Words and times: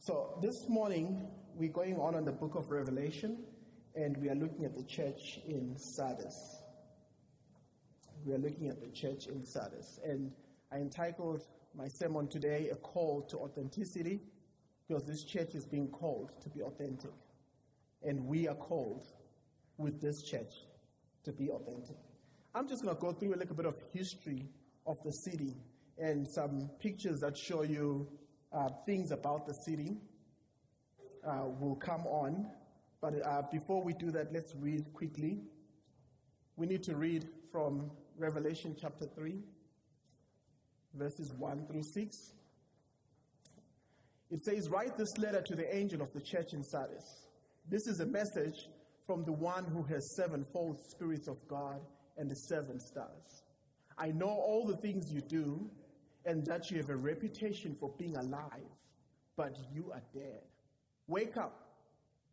So 0.00 0.38
this 0.40 0.68
morning 0.68 1.26
we're 1.56 1.72
going 1.72 1.96
on 1.96 2.14
in 2.14 2.24
the 2.24 2.30
book 2.30 2.54
of 2.54 2.70
Revelation 2.70 3.38
and 3.96 4.16
we 4.16 4.28
are 4.28 4.34
looking 4.36 4.64
at 4.64 4.76
the 4.76 4.84
church 4.84 5.40
in 5.44 5.76
Sardis. 5.76 6.62
We 8.24 8.32
are 8.32 8.38
looking 8.38 8.68
at 8.68 8.80
the 8.80 8.86
church 8.90 9.26
in 9.26 9.42
Sardis. 9.42 9.98
And 10.04 10.30
I 10.72 10.76
entitled 10.76 11.42
my 11.74 11.88
sermon 11.88 12.28
today 12.28 12.68
A 12.70 12.76
Call 12.76 13.22
to 13.22 13.38
Authenticity 13.38 14.20
because 14.86 15.02
this 15.02 15.24
church 15.24 15.56
is 15.56 15.66
being 15.66 15.88
called 15.88 16.30
to 16.42 16.48
be 16.48 16.62
authentic. 16.62 17.12
And 18.04 18.24
we 18.24 18.46
are 18.46 18.54
called 18.54 19.02
with 19.78 20.00
this 20.00 20.22
church 20.22 20.54
to 21.24 21.32
be 21.32 21.50
authentic. 21.50 21.96
I'm 22.54 22.68
just 22.68 22.84
going 22.84 22.94
to 22.94 23.00
go 23.00 23.12
through 23.12 23.34
a 23.34 23.36
little 23.36 23.56
bit 23.56 23.66
of 23.66 23.74
history 23.92 24.46
of 24.86 25.02
the 25.02 25.12
city 25.12 25.56
and 25.98 26.26
some 26.26 26.70
pictures 26.78 27.18
that 27.20 27.36
show 27.36 27.62
you 27.62 28.06
uh, 28.52 28.68
things 28.86 29.10
about 29.10 29.46
the 29.46 29.54
city 29.64 29.96
uh, 31.26 31.44
will 31.60 31.76
come 31.76 32.06
on. 32.06 32.50
But 33.00 33.14
uh, 33.24 33.42
before 33.52 33.82
we 33.82 33.92
do 33.92 34.10
that, 34.12 34.32
let's 34.32 34.54
read 34.56 34.92
quickly. 34.92 35.40
We 36.56 36.66
need 36.66 36.82
to 36.84 36.96
read 36.96 37.28
from 37.52 37.90
Revelation 38.16 38.76
chapter 38.80 39.06
3, 39.14 39.38
verses 40.94 41.32
1 41.38 41.66
through 41.66 41.82
6. 41.94 42.16
It 44.30 44.42
says, 44.42 44.68
Write 44.68 44.96
this 44.98 45.16
letter 45.18 45.42
to 45.42 45.54
the 45.54 45.74
angel 45.74 46.02
of 46.02 46.12
the 46.12 46.20
church 46.20 46.52
in 46.52 46.62
Sardis. 46.64 47.28
This 47.70 47.86
is 47.86 48.00
a 48.00 48.06
message 48.06 48.68
from 49.06 49.24
the 49.24 49.32
one 49.32 49.64
who 49.64 49.82
has 49.84 50.16
sevenfold 50.16 50.78
spirits 50.90 51.28
of 51.28 51.36
God 51.48 51.80
and 52.16 52.30
the 52.30 52.34
seven 52.34 52.78
stars. 52.80 53.42
I 53.96 54.08
know 54.08 54.26
all 54.26 54.66
the 54.66 54.76
things 54.76 55.10
you 55.10 55.22
do 55.22 55.70
and 56.28 56.44
that 56.44 56.70
you 56.70 56.76
have 56.76 56.90
a 56.90 56.96
reputation 56.96 57.74
for 57.74 57.90
being 57.96 58.14
alive, 58.14 58.76
but 59.34 59.56
you 59.72 59.90
are 59.94 60.02
dead. 60.12 60.42
Wake 61.06 61.38
up, 61.38 61.70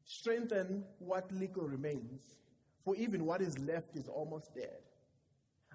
strengthen 0.04 0.84
what 1.00 1.32
little 1.32 1.64
remains, 1.64 2.36
for 2.84 2.94
even 2.98 3.26
what 3.26 3.42
is 3.42 3.58
left 3.58 3.96
is 3.96 4.10
almost 4.10 4.54
dead. 4.54 4.82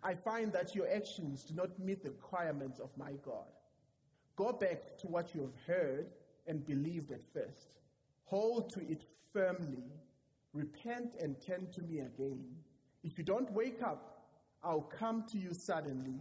I 0.02 0.14
find 0.14 0.52
that 0.52 0.74
your 0.74 0.86
actions 0.94 1.44
do 1.44 1.54
not 1.54 1.78
meet 1.78 2.02
the 2.02 2.10
requirements 2.10 2.78
of 2.78 2.90
my 2.98 3.12
God. 3.24 3.48
Go 4.36 4.52
back 4.52 4.98
to 4.98 5.06
what 5.06 5.34
you 5.34 5.40
have 5.40 5.76
heard 5.76 6.06
and 6.46 6.66
believed 6.66 7.12
at 7.12 7.22
first. 7.32 7.68
Hold 8.26 8.70
to 8.74 8.80
it 8.80 9.02
firmly. 9.32 9.84
Repent 10.52 11.14
and 11.18 11.40
turn 11.40 11.68
to 11.72 11.80
me 11.80 12.00
again. 12.00 12.44
If 13.02 13.16
you 13.16 13.24
don't 13.24 13.50
wake 13.52 13.82
up, 13.82 14.26
I'll 14.62 14.82
come 14.82 15.24
to 15.28 15.38
you 15.38 15.54
suddenly 15.54 16.20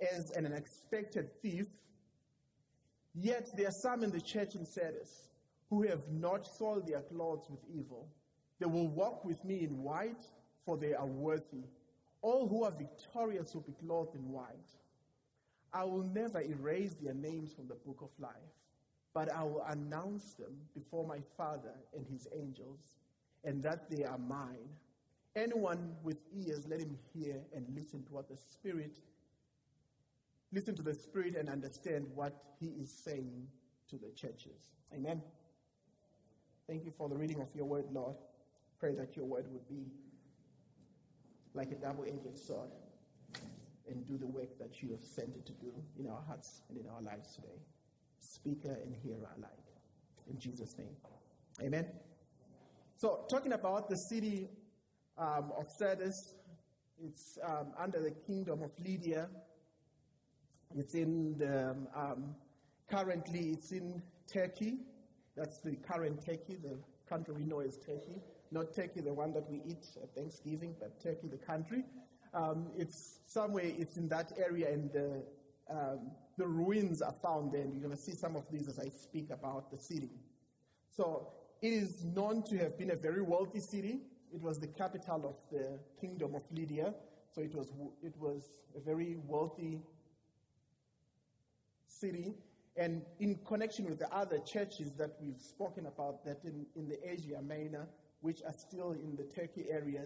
as 0.00 0.30
an 0.30 0.46
unexpected 0.46 1.30
thief. 1.42 1.66
Yet 3.14 3.50
there 3.56 3.68
are 3.68 3.72
some 3.82 4.04
in 4.04 4.10
the 4.10 4.20
church 4.20 4.54
in 4.54 4.64
Sardis 4.64 5.28
who 5.70 5.82
have 5.82 6.02
not 6.08 6.46
soiled 6.46 6.86
their 6.86 7.00
clothes 7.00 7.46
with 7.50 7.60
evil. 7.74 8.08
They 8.58 8.66
will 8.66 8.88
walk 8.88 9.24
with 9.24 9.44
me 9.44 9.64
in 9.64 9.82
white, 9.82 10.24
for 10.64 10.76
they 10.76 10.94
are 10.94 11.06
worthy. 11.06 11.64
All 12.22 12.48
who 12.48 12.64
are 12.64 12.70
victorious 12.70 13.54
will 13.54 13.62
be 13.62 13.74
clothed 13.84 14.14
in 14.14 14.32
white. 14.32 14.70
I 15.72 15.84
will 15.84 16.02
never 16.02 16.40
erase 16.40 16.94
their 17.00 17.14
names 17.14 17.52
from 17.52 17.68
the 17.68 17.74
book 17.74 17.98
of 18.02 18.08
life, 18.18 18.32
but 19.14 19.32
I 19.32 19.42
will 19.44 19.64
announce 19.68 20.32
them 20.34 20.56
before 20.74 21.06
my 21.06 21.18
Father 21.36 21.74
and 21.94 22.06
his 22.10 22.26
angels, 22.34 22.80
and 23.44 23.62
that 23.62 23.90
they 23.90 24.04
are 24.04 24.18
mine. 24.18 24.68
Anyone 25.36 25.94
with 26.02 26.16
ears, 26.34 26.66
let 26.68 26.80
him 26.80 26.96
hear 27.14 27.36
and 27.54 27.66
listen 27.74 28.02
to 28.04 28.12
what 28.14 28.28
the 28.28 28.36
Spirit 28.36 28.98
listen 30.52 30.74
to 30.76 30.82
the 30.82 30.94
Spirit 30.94 31.36
and 31.36 31.48
understand 31.48 32.06
what 32.14 32.32
He 32.60 32.66
is 32.80 33.02
saying 33.04 33.48
to 33.90 33.96
the 33.96 34.10
churches. 34.14 34.70
Amen. 34.94 35.22
Thank 36.66 36.84
you 36.84 36.92
for 36.96 37.08
the 37.08 37.16
reading 37.16 37.40
of 37.40 37.48
your 37.54 37.64
word, 37.64 37.86
Lord. 37.92 38.16
Pray 38.78 38.94
that 38.94 39.16
your 39.16 39.24
word 39.24 39.46
would 39.50 39.66
be 39.68 39.86
like 41.54 41.72
a 41.72 41.76
double 41.76 42.04
edged 42.04 42.38
sword 42.38 42.70
and 43.88 44.06
do 44.06 44.18
the 44.18 44.26
work 44.26 44.58
that 44.58 44.82
you 44.82 44.90
have 44.90 45.02
sent 45.02 45.34
it 45.34 45.46
to 45.46 45.52
do 45.52 45.72
in 45.98 46.06
our 46.08 46.22
hearts 46.26 46.62
and 46.68 46.78
in 46.78 46.86
our 46.88 47.00
lives 47.00 47.34
today. 47.34 47.58
Speaker 48.20 48.76
and 48.84 48.94
hearer 49.02 49.28
alike. 49.36 49.50
In 50.30 50.38
Jesus' 50.38 50.76
name. 50.78 50.94
Amen. 51.62 51.86
So, 52.96 53.24
talking 53.30 53.52
about 53.52 53.88
the 53.88 53.96
city 54.10 54.48
um, 55.16 55.52
of 55.58 55.66
Sardis, 55.78 56.34
it's 57.02 57.38
um, 57.44 57.68
under 57.78 58.00
the 58.00 58.10
kingdom 58.10 58.62
of 58.62 58.70
Lydia 58.84 59.28
it's 60.76 60.94
in 60.94 61.36
the, 61.38 61.76
um, 61.94 62.34
currently 62.90 63.50
it's 63.50 63.72
in 63.72 64.02
Turkey. 64.26 64.78
That's 65.36 65.58
the 65.58 65.76
current 65.76 66.24
Turkey. 66.24 66.56
The 66.62 66.78
country 67.08 67.34
we 67.34 67.44
know 67.44 67.60
is 67.60 67.76
Turkey. 67.78 68.20
Not 68.50 68.74
Turkey, 68.74 69.00
the 69.00 69.12
one 69.12 69.32
that 69.34 69.48
we 69.50 69.62
eat 69.66 69.86
at 70.02 70.14
Thanksgiving, 70.14 70.74
but 70.78 71.02
Turkey, 71.02 71.28
the 71.28 71.38
country. 71.38 71.84
Um, 72.34 72.66
it's 72.76 73.20
somewhere, 73.26 73.64
it's 73.64 73.96
in 73.96 74.08
that 74.08 74.32
area, 74.38 74.72
and 74.72 74.92
the, 74.92 75.22
um, 75.70 76.10
the 76.36 76.46
ruins 76.46 77.02
are 77.02 77.14
found 77.22 77.52
there. 77.52 77.62
And 77.62 77.72
you're 77.72 77.82
going 77.82 77.96
to 77.96 78.02
see 78.02 78.14
some 78.14 78.36
of 78.36 78.44
these 78.50 78.68
as 78.68 78.78
I 78.78 78.88
speak 78.88 79.30
about 79.30 79.70
the 79.70 79.78
city. 79.78 80.10
So 80.90 81.28
it 81.62 81.72
is 81.72 82.04
known 82.04 82.42
to 82.44 82.58
have 82.58 82.78
been 82.78 82.90
a 82.90 82.96
very 82.96 83.22
wealthy 83.22 83.60
city. 83.60 84.00
It 84.32 84.42
was 84.42 84.58
the 84.58 84.66
capital 84.66 85.24
of 85.26 85.58
the 85.58 85.78
kingdom 86.00 86.34
of 86.34 86.42
Lydia. 86.50 86.94
So 87.34 87.42
it 87.42 87.54
was, 87.54 87.72
it 88.02 88.14
was 88.18 88.44
a 88.76 88.80
very 88.80 89.16
wealthy 89.26 89.80
city 92.00 92.34
and 92.78 93.02
in 93.18 93.36
connection 93.44 93.86
with 93.86 93.98
the 93.98 94.12
other 94.14 94.38
churches 94.38 94.92
that 94.98 95.16
we've 95.20 95.40
spoken 95.40 95.86
about 95.86 96.24
that 96.24 96.38
in, 96.44 96.64
in 96.76 96.88
the 96.88 96.98
Asia 97.06 97.42
Minor, 97.42 97.88
which 98.20 98.40
are 98.46 98.52
still 98.52 98.92
in 98.92 99.16
the 99.16 99.24
Turkey 99.24 99.66
area, 99.68 100.04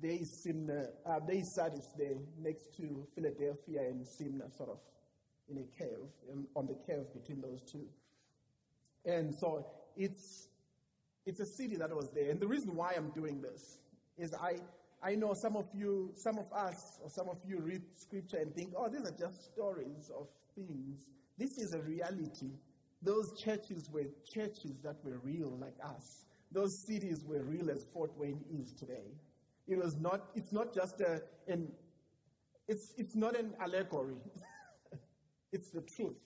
there 0.00 0.12
is 0.12 0.42
Smyrna, 0.42 0.86
uh, 1.04 1.20
there 1.26 1.36
is 1.36 1.54
Sardis 1.54 1.88
there 1.98 2.16
next 2.38 2.74
to 2.78 3.06
Philadelphia 3.14 3.82
and 3.82 4.06
Smyrna, 4.06 4.50
sort 4.56 4.70
of 4.70 4.78
in 5.50 5.58
a 5.58 5.78
cave, 5.78 6.08
um, 6.32 6.46
on 6.56 6.66
the 6.66 6.74
cave 6.86 7.04
between 7.12 7.42
those 7.42 7.60
two. 7.70 7.84
And 9.04 9.34
so 9.34 9.66
it's, 9.94 10.48
it's 11.26 11.40
a 11.40 11.46
city 11.46 11.76
that 11.76 11.94
was 11.94 12.10
there. 12.12 12.30
And 12.30 12.40
the 12.40 12.48
reason 12.48 12.74
why 12.74 12.94
I'm 12.96 13.10
doing 13.10 13.42
this 13.42 13.78
is 14.16 14.32
I, 14.32 14.56
I 15.02 15.14
know 15.16 15.34
some 15.34 15.54
of 15.54 15.66
you, 15.74 16.12
some 16.16 16.38
of 16.38 16.50
us, 16.50 16.98
or 17.02 17.10
some 17.10 17.28
of 17.28 17.36
you 17.46 17.60
read 17.60 17.82
scripture 17.94 18.38
and 18.38 18.54
think, 18.54 18.72
oh, 18.76 18.88
these 18.88 19.04
are 19.06 19.16
just 19.16 19.52
stories 19.52 20.10
of 20.18 20.28
things 20.54 21.10
this 21.38 21.58
is 21.58 21.74
a 21.74 21.80
reality. 21.80 22.50
Those 23.02 23.32
churches 23.38 23.90
were 23.90 24.06
churches 24.28 24.78
that 24.82 24.96
were 25.04 25.18
real, 25.22 25.56
like 25.60 25.76
us. 25.84 26.24
Those 26.52 26.78
cities 26.78 27.24
were 27.24 27.42
real 27.42 27.70
as 27.70 27.84
Fort 27.92 28.12
Wayne 28.16 28.44
is 28.50 28.72
today. 28.72 29.12
It 29.66 29.78
was 29.78 29.96
not, 29.96 30.30
it's 30.34 30.52
not 30.52 30.74
just 30.74 31.00
a, 31.00 31.22
an, 31.48 31.68
it's, 32.68 32.94
it's 32.96 33.14
not 33.14 33.36
an 33.36 33.52
allegory. 33.60 34.16
it's 35.52 35.70
the 35.70 35.82
truth. 35.82 36.16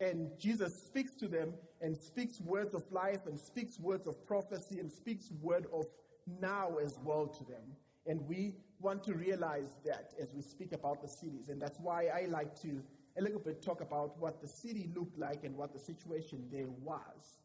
And 0.00 0.30
Jesus 0.38 0.74
speaks 0.74 1.14
to 1.16 1.28
them 1.28 1.54
and 1.80 1.96
speaks 1.96 2.40
words 2.40 2.74
of 2.74 2.82
life 2.90 3.26
and 3.26 3.38
speaks 3.38 3.78
words 3.78 4.06
of 4.06 4.26
prophecy 4.26 4.80
and 4.80 4.90
speaks 4.90 5.30
word 5.40 5.66
of 5.72 5.86
now 6.40 6.76
as 6.82 6.98
well 7.04 7.26
to 7.26 7.44
them. 7.44 7.62
And 8.06 8.20
we 8.26 8.54
want 8.80 9.04
to 9.04 9.14
realize 9.14 9.78
that 9.84 10.12
as 10.20 10.32
we 10.34 10.42
speak 10.42 10.72
about 10.72 11.02
the 11.02 11.08
cities. 11.08 11.48
And 11.48 11.62
that's 11.62 11.78
why 11.78 12.06
I 12.06 12.26
like 12.26 12.60
to 12.62 12.82
a 13.18 13.22
little 13.22 13.40
bit 13.40 13.62
talk 13.62 13.80
about 13.80 14.18
what 14.18 14.40
the 14.40 14.48
city 14.48 14.90
looked 14.94 15.18
like 15.18 15.44
and 15.44 15.56
what 15.56 15.72
the 15.72 15.78
situation 15.78 16.44
there 16.50 16.68
was. 16.82 17.38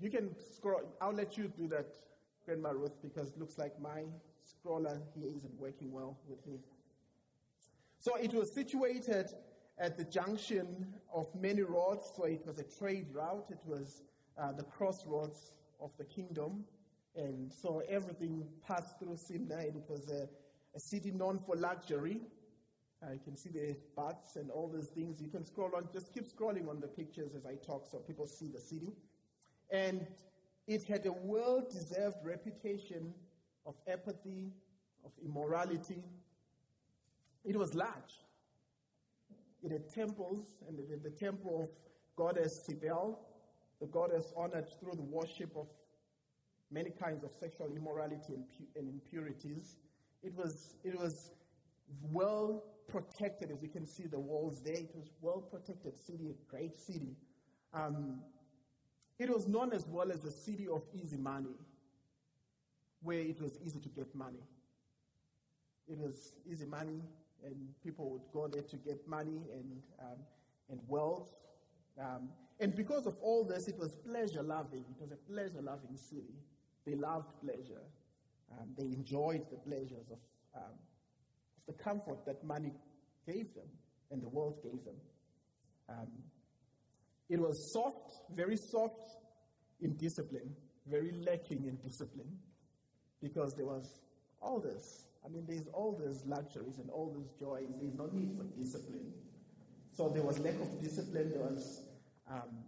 You 0.00 0.10
can 0.10 0.30
scroll, 0.54 0.82
I'll 1.00 1.12
let 1.12 1.36
you 1.36 1.48
do 1.48 1.66
that, 1.68 1.96
Grandma 2.44 2.70
Ruth, 2.70 3.02
because 3.02 3.28
it 3.28 3.38
looks 3.38 3.58
like 3.58 3.80
my 3.80 4.04
scroller 4.46 5.00
here 5.14 5.28
isn't 5.34 5.58
working 5.58 5.92
well 5.92 6.16
with 6.28 6.46
me. 6.46 6.58
So 7.98 8.14
it 8.14 8.32
was 8.32 8.52
situated 8.52 9.32
at 9.78 9.96
the 9.96 10.04
junction 10.04 10.94
of 11.12 11.26
many 11.34 11.62
roads, 11.62 12.12
so 12.16 12.24
it 12.24 12.46
was 12.46 12.58
a 12.58 12.62
trade 12.62 13.06
route, 13.12 13.46
it 13.50 13.60
was 13.64 14.02
uh, 14.38 14.52
the 14.52 14.62
crossroads 14.62 15.52
of 15.80 15.90
the 15.98 16.04
kingdom. 16.04 16.64
And 17.16 17.52
so 17.52 17.82
everything 17.88 18.46
passed 18.66 18.98
through 19.00 19.16
Smyrna, 19.16 19.56
and 19.56 19.76
it 19.76 19.84
was 19.88 20.08
a, 20.08 20.28
a 20.76 20.80
city 20.80 21.10
known 21.10 21.40
for 21.44 21.56
luxury. 21.56 22.20
Uh, 23.00 23.12
you 23.12 23.20
can 23.24 23.36
see 23.36 23.48
the 23.50 23.76
bats 23.96 24.36
and 24.36 24.50
all 24.50 24.68
those 24.68 24.88
things. 24.88 25.20
You 25.20 25.28
can 25.28 25.44
scroll 25.44 25.70
on, 25.76 25.88
just 25.92 26.12
keep 26.12 26.24
scrolling 26.26 26.68
on 26.68 26.80
the 26.80 26.88
pictures 26.88 27.30
as 27.36 27.46
I 27.46 27.54
talk 27.54 27.86
so 27.88 27.98
people 27.98 28.26
see 28.26 28.48
the 28.48 28.60
city. 28.60 28.92
And 29.70 30.06
it 30.66 30.82
had 30.82 31.06
a 31.06 31.12
well 31.12 31.64
deserved 31.70 32.16
reputation 32.24 33.14
of 33.66 33.74
apathy, 33.86 34.50
of 35.04 35.12
immorality. 35.24 36.02
It 37.44 37.56
was 37.56 37.74
large. 37.74 38.24
It 39.62 39.70
had 39.70 39.88
temples, 39.88 40.56
and 40.68 40.78
the, 40.78 41.08
the 41.08 41.14
temple 41.14 41.62
of 41.62 41.68
goddess 42.16 42.64
Cybele, 42.66 43.18
the 43.80 43.86
goddess 43.86 44.32
honored 44.36 44.66
through 44.80 44.96
the 44.96 45.02
worship 45.02 45.56
of 45.56 45.66
many 46.70 46.90
kinds 46.90 47.22
of 47.22 47.30
sexual 47.38 47.68
immorality 47.74 48.34
and, 48.34 48.44
pu- 48.48 48.78
and 48.78 48.88
impurities. 48.88 49.76
It 50.22 50.34
was, 50.34 50.74
it 50.84 50.98
was 50.98 51.30
well 52.10 52.64
protected, 52.88 53.50
as 53.50 53.62
you 53.62 53.68
can 53.68 53.86
see 53.86 54.06
the 54.06 54.18
walls 54.18 54.62
there. 54.62 54.74
It 54.74 54.94
was 54.94 55.10
well 55.20 55.40
protected 55.40 55.96
city, 55.96 56.30
a 56.30 56.50
great 56.50 56.78
city. 56.80 57.16
Um, 57.72 58.22
It 59.18 59.30
was 59.30 59.46
known 59.48 59.72
as 59.72 59.84
well 59.86 60.12
as 60.12 60.20
the 60.20 60.30
city 60.30 60.68
of 60.68 60.82
easy 60.94 61.16
money, 61.16 61.56
where 63.02 63.18
it 63.18 63.40
was 63.40 63.58
easy 63.64 63.80
to 63.80 63.88
get 63.88 64.14
money. 64.14 64.44
It 65.88 65.98
was 65.98 66.34
easy 66.46 66.66
money, 66.66 67.02
and 67.44 67.56
people 67.82 68.10
would 68.10 68.30
go 68.32 68.46
there 68.46 68.62
to 68.62 68.76
get 68.76 69.06
money 69.08 69.40
and, 69.52 69.82
um, 69.98 70.18
and 70.70 70.80
wealth. 70.86 71.34
Um, 71.98 72.30
and 72.60 72.74
because 72.74 73.06
of 73.06 73.16
all 73.20 73.42
this, 73.44 73.66
it 73.66 73.76
was 73.76 73.96
pleasure 73.96 74.42
loving. 74.42 74.84
It 74.94 75.00
was 75.00 75.10
a 75.10 75.16
pleasure 75.16 75.62
loving 75.62 75.96
city. 75.96 76.38
They 76.84 76.94
loved 76.94 77.30
pleasure. 77.40 77.84
Um, 78.52 78.74
they 78.76 78.86
enjoyed 78.86 79.44
the 79.50 79.56
pleasures 79.56 80.10
of, 80.10 80.18
um, 80.54 80.78
the 81.68 81.74
comfort 81.74 82.26
that 82.26 82.42
money 82.42 82.72
gave 83.26 83.54
them 83.54 83.68
and 84.10 84.20
the 84.20 84.28
world 84.28 84.60
gave 84.62 84.84
them. 84.84 84.96
Um, 85.88 86.08
it 87.28 87.38
was 87.38 87.72
soft, 87.72 88.12
very 88.34 88.56
soft 88.56 89.10
in 89.80 89.96
discipline, 89.96 90.56
very 90.86 91.12
lacking 91.12 91.66
in 91.66 91.76
discipline, 91.76 92.38
because 93.22 93.54
there 93.54 93.66
was 93.66 94.00
all 94.40 94.60
this. 94.60 95.04
I 95.24 95.28
mean, 95.28 95.44
there's 95.46 95.68
all 95.74 96.00
these 96.04 96.24
luxuries 96.26 96.78
and 96.78 96.90
all 96.90 97.14
these 97.14 97.30
joys. 97.38 97.68
There's 97.80 97.94
no 97.94 98.08
need 98.12 98.36
for 98.36 98.44
discipline. 98.58 99.12
So 99.92 100.08
there 100.08 100.22
was 100.22 100.38
lack 100.38 100.54
of 100.54 100.80
discipline. 100.80 101.30
There 101.30 101.42
was, 101.42 101.82
um, 102.30 102.64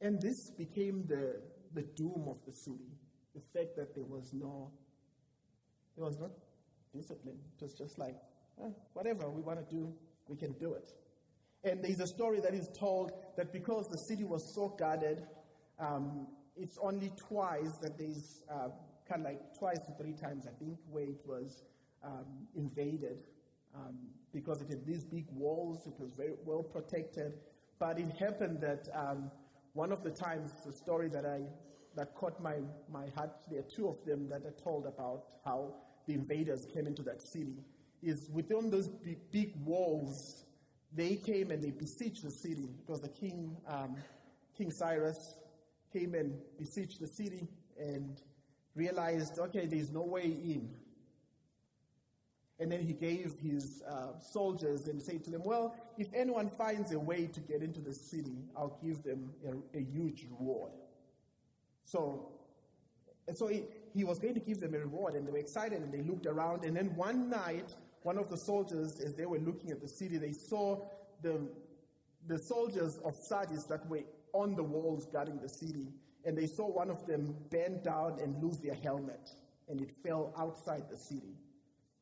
and 0.00 0.20
this 0.20 0.50
became 0.50 1.06
the 1.06 1.40
the 1.74 1.82
doom 1.82 2.24
of 2.28 2.38
the 2.46 2.52
city. 2.52 2.90
The 3.34 3.42
fact 3.52 3.76
that 3.76 3.94
there 3.94 4.04
was 4.04 4.32
no, 4.32 4.72
there 5.96 6.04
was 6.04 6.18
not 6.18 6.30
discipline. 6.92 7.38
Was 7.60 7.74
just 7.74 7.98
like, 7.98 8.16
eh, 8.62 8.70
whatever 8.92 9.28
we 9.30 9.42
want 9.42 9.58
to 9.58 9.74
do, 9.74 9.92
we 10.28 10.36
can 10.36 10.52
do 10.52 10.74
it. 10.74 10.92
And 11.64 11.82
there's 11.82 12.00
a 12.00 12.06
story 12.06 12.40
that 12.40 12.54
is 12.54 12.68
told 12.78 13.12
that 13.36 13.52
because 13.52 13.88
the 13.88 13.98
city 13.98 14.24
was 14.24 14.54
so 14.54 14.68
guarded, 14.78 15.26
um, 15.78 16.28
it's 16.56 16.78
only 16.80 17.12
twice 17.16 17.78
that 17.82 17.98
there's 17.98 18.42
uh, 18.50 18.68
kind 19.08 19.22
of 19.22 19.26
like 19.26 19.40
twice 19.58 19.78
to 19.80 19.92
three 20.00 20.12
times, 20.12 20.46
I 20.46 20.56
think, 20.58 20.78
where 20.90 21.04
it 21.04 21.20
was 21.26 21.62
um, 22.04 22.46
invaded 22.54 23.22
um, 23.74 23.96
because 24.32 24.60
it 24.60 24.68
had 24.68 24.86
these 24.86 25.04
big 25.04 25.26
walls, 25.32 25.86
it 25.86 25.94
was 25.98 26.12
very 26.12 26.34
well 26.44 26.62
protected. 26.62 27.34
But 27.78 27.98
it 27.98 28.10
happened 28.18 28.60
that 28.60 28.88
um, 28.94 29.30
one 29.72 29.92
of 29.92 30.02
the 30.02 30.10
times, 30.10 30.52
the 30.64 30.72
story 30.72 31.08
that 31.08 31.24
I 31.24 31.42
that 31.96 32.14
caught 32.14 32.40
my, 32.40 32.56
my 32.90 33.06
heart, 33.16 33.30
there 33.50 33.58
are 33.58 33.68
two 33.74 33.88
of 33.88 34.04
them 34.04 34.28
that 34.28 34.44
are 34.44 34.54
told 34.62 34.86
about 34.86 35.24
how 35.44 35.74
the 36.08 36.14
invaders 36.14 36.66
came 36.66 36.86
into 36.86 37.02
that 37.02 37.22
city, 37.22 37.62
is 38.02 38.28
within 38.32 38.70
those 38.70 38.88
big, 38.88 39.18
big 39.30 39.52
walls 39.64 40.44
they 40.94 41.16
came 41.16 41.50
and 41.50 41.62
they 41.62 41.70
besieged 41.70 42.24
the 42.24 42.30
city. 42.30 42.68
because 42.78 43.00
the 43.00 43.08
king, 43.08 43.56
um, 43.68 43.96
King 44.56 44.70
Cyrus, 44.70 45.34
came 45.92 46.14
and 46.14 46.34
besieged 46.58 47.00
the 47.00 47.06
city 47.06 47.46
and 47.78 48.20
realized, 48.74 49.38
okay, 49.38 49.66
there's 49.66 49.92
no 49.92 50.02
way 50.02 50.24
in. 50.24 50.70
And 52.60 52.72
then 52.72 52.80
he 52.80 52.92
gave 52.92 53.36
his 53.40 53.82
uh, 53.88 54.18
soldiers 54.20 54.88
and 54.88 55.00
said 55.00 55.22
to 55.24 55.30
them, 55.30 55.42
Well, 55.44 55.76
if 55.96 56.08
anyone 56.12 56.48
finds 56.48 56.90
a 56.90 56.98
way 56.98 57.26
to 57.26 57.40
get 57.40 57.62
into 57.62 57.80
the 57.80 57.94
city, 57.94 58.48
I'll 58.56 58.76
give 58.82 59.04
them 59.04 59.32
a, 59.46 59.78
a 59.78 59.80
huge 59.80 60.26
reward. 60.28 60.72
So, 61.84 62.30
so 63.32 63.46
he, 63.46 63.62
he 63.94 64.04
was 64.04 64.18
going 64.18 64.34
to 64.34 64.40
give 64.40 64.60
them 64.60 64.74
a 64.74 64.78
reward, 64.78 65.14
and 65.14 65.26
they 65.26 65.32
were 65.32 65.38
excited 65.38 65.82
and 65.82 65.92
they 65.92 66.02
looked 66.02 66.26
around. 66.26 66.64
And 66.64 66.76
then 66.76 66.94
one 66.94 67.28
night, 67.30 67.74
one 68.02 68.18
of 68.18 68.28
the 68.28 68.36
soldiers, 68.36 69.00
as 69.00 69.14
they 69.14 69.26
were 69.26 69.38
looking 69.38 69.70
at 69.70 69.80
the 69.80 69.88
city, 69.88 70.18
they 70.18 70.32
saw 70.32 70.86
the, 71.22 71.48
the 72.26 72.38
soldiers 72.38 72.98
of 73.04 73.14
Sardis 73.14 73.64
that 73.64 73.88
were 73.88 74.02
on 74.32 74.54
the 74.54 74.62
walls 74.62 75.06
guarding 75.06 75.38
the 75.40 75.48
city, 75.48 75.88
and 76.24 76.36
they 76.36 76.46
saw 76.46 76.66
one 76.66 76.90
of 76.90 77.06
them 77.06 77.34
bend 77.50 77.82
down 77.82 78.18
and 78.20 78.42
lose 78.42 78.58
their 78.58 78.74
helmet, 78.74 79.30
and 79.68 79.80
it 79.80 79.90
fell 80.02 80.34
outside 80.38 80.84
the 80.90 80.96
city. 80.96 81.34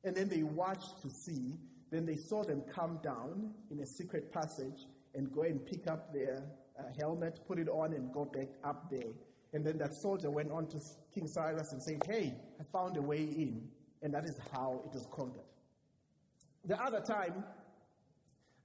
And 0.04 0.14
then 0.14 0.28
they 0.28 0.42
watched 0.42 1.02
to 1.02 1.10
see, 1.10 1.54
then 1.90 2.06
they 2.06 2.16
saw 2.16 2.42
them 2.42 2.62
come 2.72 2.98
down 3.02 3.52
in 3.70 3.80
a 3.80 3.86
secret 3.86 4.32
passage 4.32 4.86
and 5.14 5.32
go 5.32 5.42
and 5.42 5.64
pick 5.64 5.86
up 5.86 6.12
their 6.12 6.42
uh, 6.78 6.82
helmet, 6.98 7.40
put 7.46 7.58
it 7.58 7.68
on, 7.68 7.92
and 7.92 8.12
go 8.12 8.24
back 8.24 8.48
up 8.62 8.90
there. 8.90 9.12
And 9.56 9.64
then 9.64 9.78
that 9.78 9.94
soldier 9.94 10.30
went 10.30 10.52
on 10.52 10.66
to 10.66 10.78
King 11.14 11.26
Cyrus 11.26 11.72
and 11.72 11.82
said, 11.82 12.02
Hey, 12.06 12.34
I 12.60 12.64
found 12.64 12.98
a 12.98 13.00
way 13.00 13.22
in. 13.22 13.66
And 14.02 14.12
that 14.12 14.26
is 14.26 14.38
how 14.52 14.82
it 14.84 14.92
was 14.92 15.08
conquered. 15.10 15.48
The 16.66 16.78
other 16.78 17.00
time, 17.00 17.42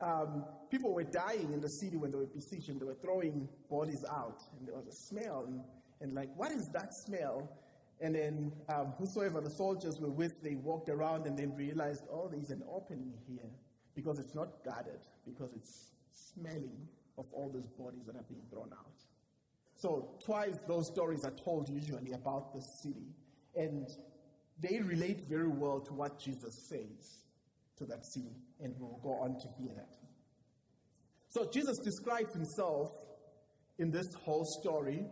um, 0.02 0.44
people 0.70 0.94
were 0.94 1.06
dying 1.06 1.54
in 1.54 1.62
the 1.62 1.70
city 1.70 1.96
when 1.96 2.12
they 2.12 2.18
were 2.18 2.26
besieged 2.26 2.68
and 2.68 2.78
they 2.78 2.84
were 2.84 2.98
throwing 3.02 3.48
bodies 3.70 4.04
out. 4.12 4.42
And 4.60 4.68
there 4.68 4.76
was 4.76 4.88
a 4.88 4.92
smell. 4.92 5.46
And, 5.48 5.62
and 6.02 6.14
like, 6.14 6.28
what 6.36 6.52
is 6.52 6.68
that 6.74 6.94
smell? 6.94 7.50
And 8.02 8.14
then 8.14 8.52
um, 8.68 8.88
whosoever 8.98 9.40
the 9.40 9.50
soldiers 9.50 9.98
were 9.98 10.12
with, 10.12 10.44
they 10.44 10.56
walked 10.56 10.90
around 10.90 11.26
and 11.26 11.40
then 11.40 11.56
realized, 11.56 12.04
oh, 12.12 12.28
there's 12.30 12.50
an 12.50 12.64
opening 12.70 13.14
here 13.30 13.50
because 13.96 14.20
it's 14.20 14.36
not 14.36 14.62
guarded, 14.66 15.00
because 15.26 15.54
it's 15.56 15.92
smelling 16.12 16.86
of 17.18 17.28
all 17.32 17.50
those 17.50 17.68
bodies 17.68 18.02
that 18.08 18.18
have 18.18 18.28
been 18.28 18.42
thrown 18.52 18.72
out. 18.74 18.92
So 19.82 20.10
twice 20.24 20.60
those 20.68 20.86
stories 20.94 21.26
are 21.26 21.34
told 21.44 21.68
usually 21.68 22.12
about 22.12 22.54
the 22.54 22.62
city. 22.84 23.16
And 23.56 23.88
they 24.62 24.80
relate 24.80 25.22
very 25.28 25.48
well 25.48 25.80
to 25.80 25.94
what 25.94 26.20
Jesus 26.20 26.70
says 26.70 27.24
to 27.78 27.86
that 27.86 28.06
city, 28.06 28.36
and 28.62 28.76
we'll 28.78 29.00
go 29.02 29.14
on 29.24 29.40
to 29.40 29.48
hear 29.58 29.74
that. 29.76 29.90
So 31.30 31.50
Jesus 31.52 31.80
describes 31.80 32.32
himself 32.32 32.92
in 33.80 33.90
this 33.90 34.06
whole 34.24 34.46
story. 34.62 35.04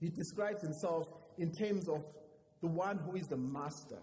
He 0.00 0.10
describes 0.10 0.60
himself 0.60 1.06
in 1.38 1.50
terms 1.50 1.88
of 1.88 2.04
the 2.60 2.68
one 2.68 2.98
who 2.98 3.16
is 3.16 3.26
the 3.28 3.38
master. 3.38 4.02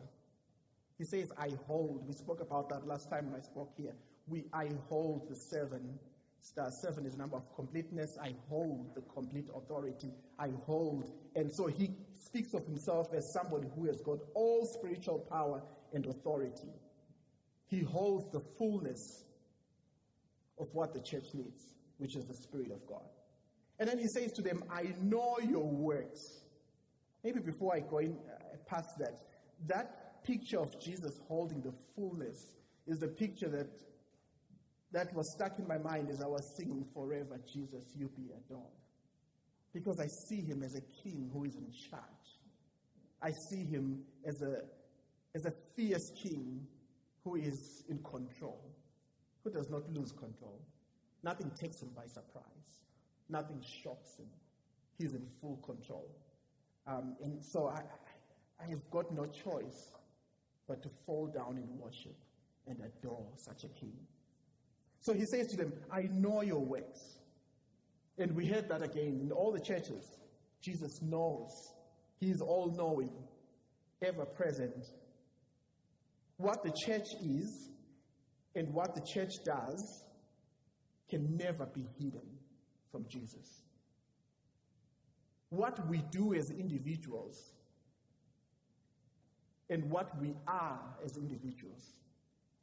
He 0.98 1.06
says, 1.06 1.28
I 1.38 1.50
hold. 1.68 2.08
We 2.08 2.14
spoke 2.14 2.42
about 2.42 2.70
that 2.70 2.88
last 2.88 3.08
time 3.12 3.32
I 3.38 3.42
spoke 3.42 3.72
here. 3.78 3.94
We, 4.28 4.46
I 4.52 4.70
hold 4.90 5.30
the 5.30 5.36
seven 5.36 6.00
stars. 6.42 6.80
Seven 6.82 7.06
is 7.06 7.18
number 7.18 7.38
of 7.38 7.44
completeness. 7.56 8.18
I 8.22 8.34
hold 8.48 8.96
the 8.96 9.02
complete 9.02 9.48
authority. 9.56 10.12
I 10.38 10.50
hold. 10.66 11.12
And 11.36 11.52
so 11.52 11.68
he 11.68 11.92
speaks 12.20 12.54
of 12.54 12.66
himself 12.66 13.08
as 13.14 13.34
somebody 13.34 13.68
who 13.76 13.86
has 13.86 14.02
got 14.02 14.20
all 14.34 14.66
spiritual 14.66 15.20
power 15.20 15.62
and 15.94 16.06
authority. 16.06 16.70
He 17.68 17.82
holds 17.82 18.32
the 18.32 18.42
fullness 18.58 19.24
of 20.60 20.68
what 20.74 20.94
the 20.94 21.00
church 21.00 21.28
needs, 21.34 21.74
which 21.98 22.16
is 22.16 22.26
the 22.26 22.34
Spirit 22.34 22.72
of 22.72 22.86
God. 22.88 23.06
And 23.80 23.88
then 23.88 23.98
he 23.98 24.08
says 24.08 24.34
to 24.34 24.42
them, 24.42 24.64
I 24.70 24.94
know 25.02 25.38
your 25.40 25.66
works. 25.66 26.42
Maybe 27.24 27.40
before 27.40 27.74
I 27.74 27.80
go 27.80 28.00
in 28.00 28.18
uh, 28.28 28.58
past 28.66 28.98
that, 29.00 29.22
that 29.68 30.24
picture 30.24 30.60
of 30.60 30.80
Jesus 30.80 31.20
holding 31.28 31.62
the 31.62 31.74
fullness 31.96 32.52
is 32.88 33.00
the 33.00 33.08
picture 33.08 33.48
that 33.50 33.68
that 34.92 35.14
was 35.14 35.32
stuck 35.34 35.60
in 35.60 35.68
my 35.68 35.78
mind 35.78 36.10
as 36.10 36.22
I 36.22 36.28
was 36.28 36.56
singing 36.58 36.86
Forever, 36.94 37.40
Jesus, 37.52 37.94
you 37.96 38.10
be 38.16 38.32
adored. 38.32 38.64
Because 39.74 40.00
I 40.00 40.08
see 40.08 40.42
him 40.42 40.64
as 40.64 40.76
a 40.76 40.82
king 41.04 41.30
who 41.32 41.44
is 41.44 41.56
in 41.56 41.72
charge. 41.90 42.04
I 43.22 43.32
see 43.50 43.66
him 43.66 44.02
as 44.26 44.42
a, 44.42 44.62
as 45.36 45.46
a 45.46 45.54
fierce 45.76 46.12
king 46.22 46.66
who 47.24 47.36
is 47.36 47.84
in 47.90 48.00
control, 48.00 48.62
who 49.44 49.52
does 49.52 49.70
not 49.70 49.88
lose 49.94 50.12
control. 50.12 50.60
Nothing 51.24 51.52
takes 51.52 51.82
him 51.82 51.90
by 51.96 52.06
surprise, 52.08 52.80
nothing 53.30 53.62
shocks 53.84 54.18
him. 54.18 54.28
He's 54.98 55.14
in 55.14 55.26
full 55.40 55.58
control. 55.58 56.10
Um, 56.88 57.16
and 57.24 57.44
so 57.44 57.68
I, 57.68 57.82
I 58.62 58.70
have 58.70 58.90
got 58.90 59.14
no 59.14 59.26
choice 59.26 59.92
but 60.68 60.82
to 60.84 60.90
fall 61.06 61.28
down 61.28 61.58
in 61.58 61.78
worship 61.78 62.16
and 62.68 62.78
adore 62.80 63.28
such 63.36 63.64
a 63.64 63.70
king. 63.70 63.94
So 65.10 65.16
he 65.16 65.26
says 65.26 65.48
to 65.48 65.58
them, 65.58 65.74
I 65.92 66.04
know 66.12 66.44
your 66.44 66.60
works. 66.60 67.18
And 68.20 68.36
we 68.36 68.46
heard 68.46 68.70
that 68.70 68.84
again 68.84 69.18
in 69.20 69.32
all 69.32 69.52
the 69.52 69.60
churches. 69.60 70.20
Jesus 70.62 71.02
knows. 71.02 71.50
He 72.20 72.30
is 72.30 72.42
all 72.42 72.72
knowing, 72.78 73.10
ever 74.04 74.24
present, 74.24 74.86
what 76.38 76.62
the 76.62 76.72
church 76.86 77.08
is 77.24 77.72
and 78.54 78.72
what 78.72 78.94
the 78.94 79.02
church 79.12 79.32
does 79.44 80.04
can 81.10 81.36
never 81.36 81.66
be 81.66 81.88
hidden 81.98 82.30
from 82.92 83.08
Jesus. 83.10 83.64
What 85.50 85.90
we 85.90 86.04
do 86.12 86.36
as 86.36 86.52
individuals 86.52 87.52
and 89.72 89.90
what 89.90 90.22
we 90.22 90.36
are 90.48 90.82
as 91.04 91.18
individuals 91.18 91.96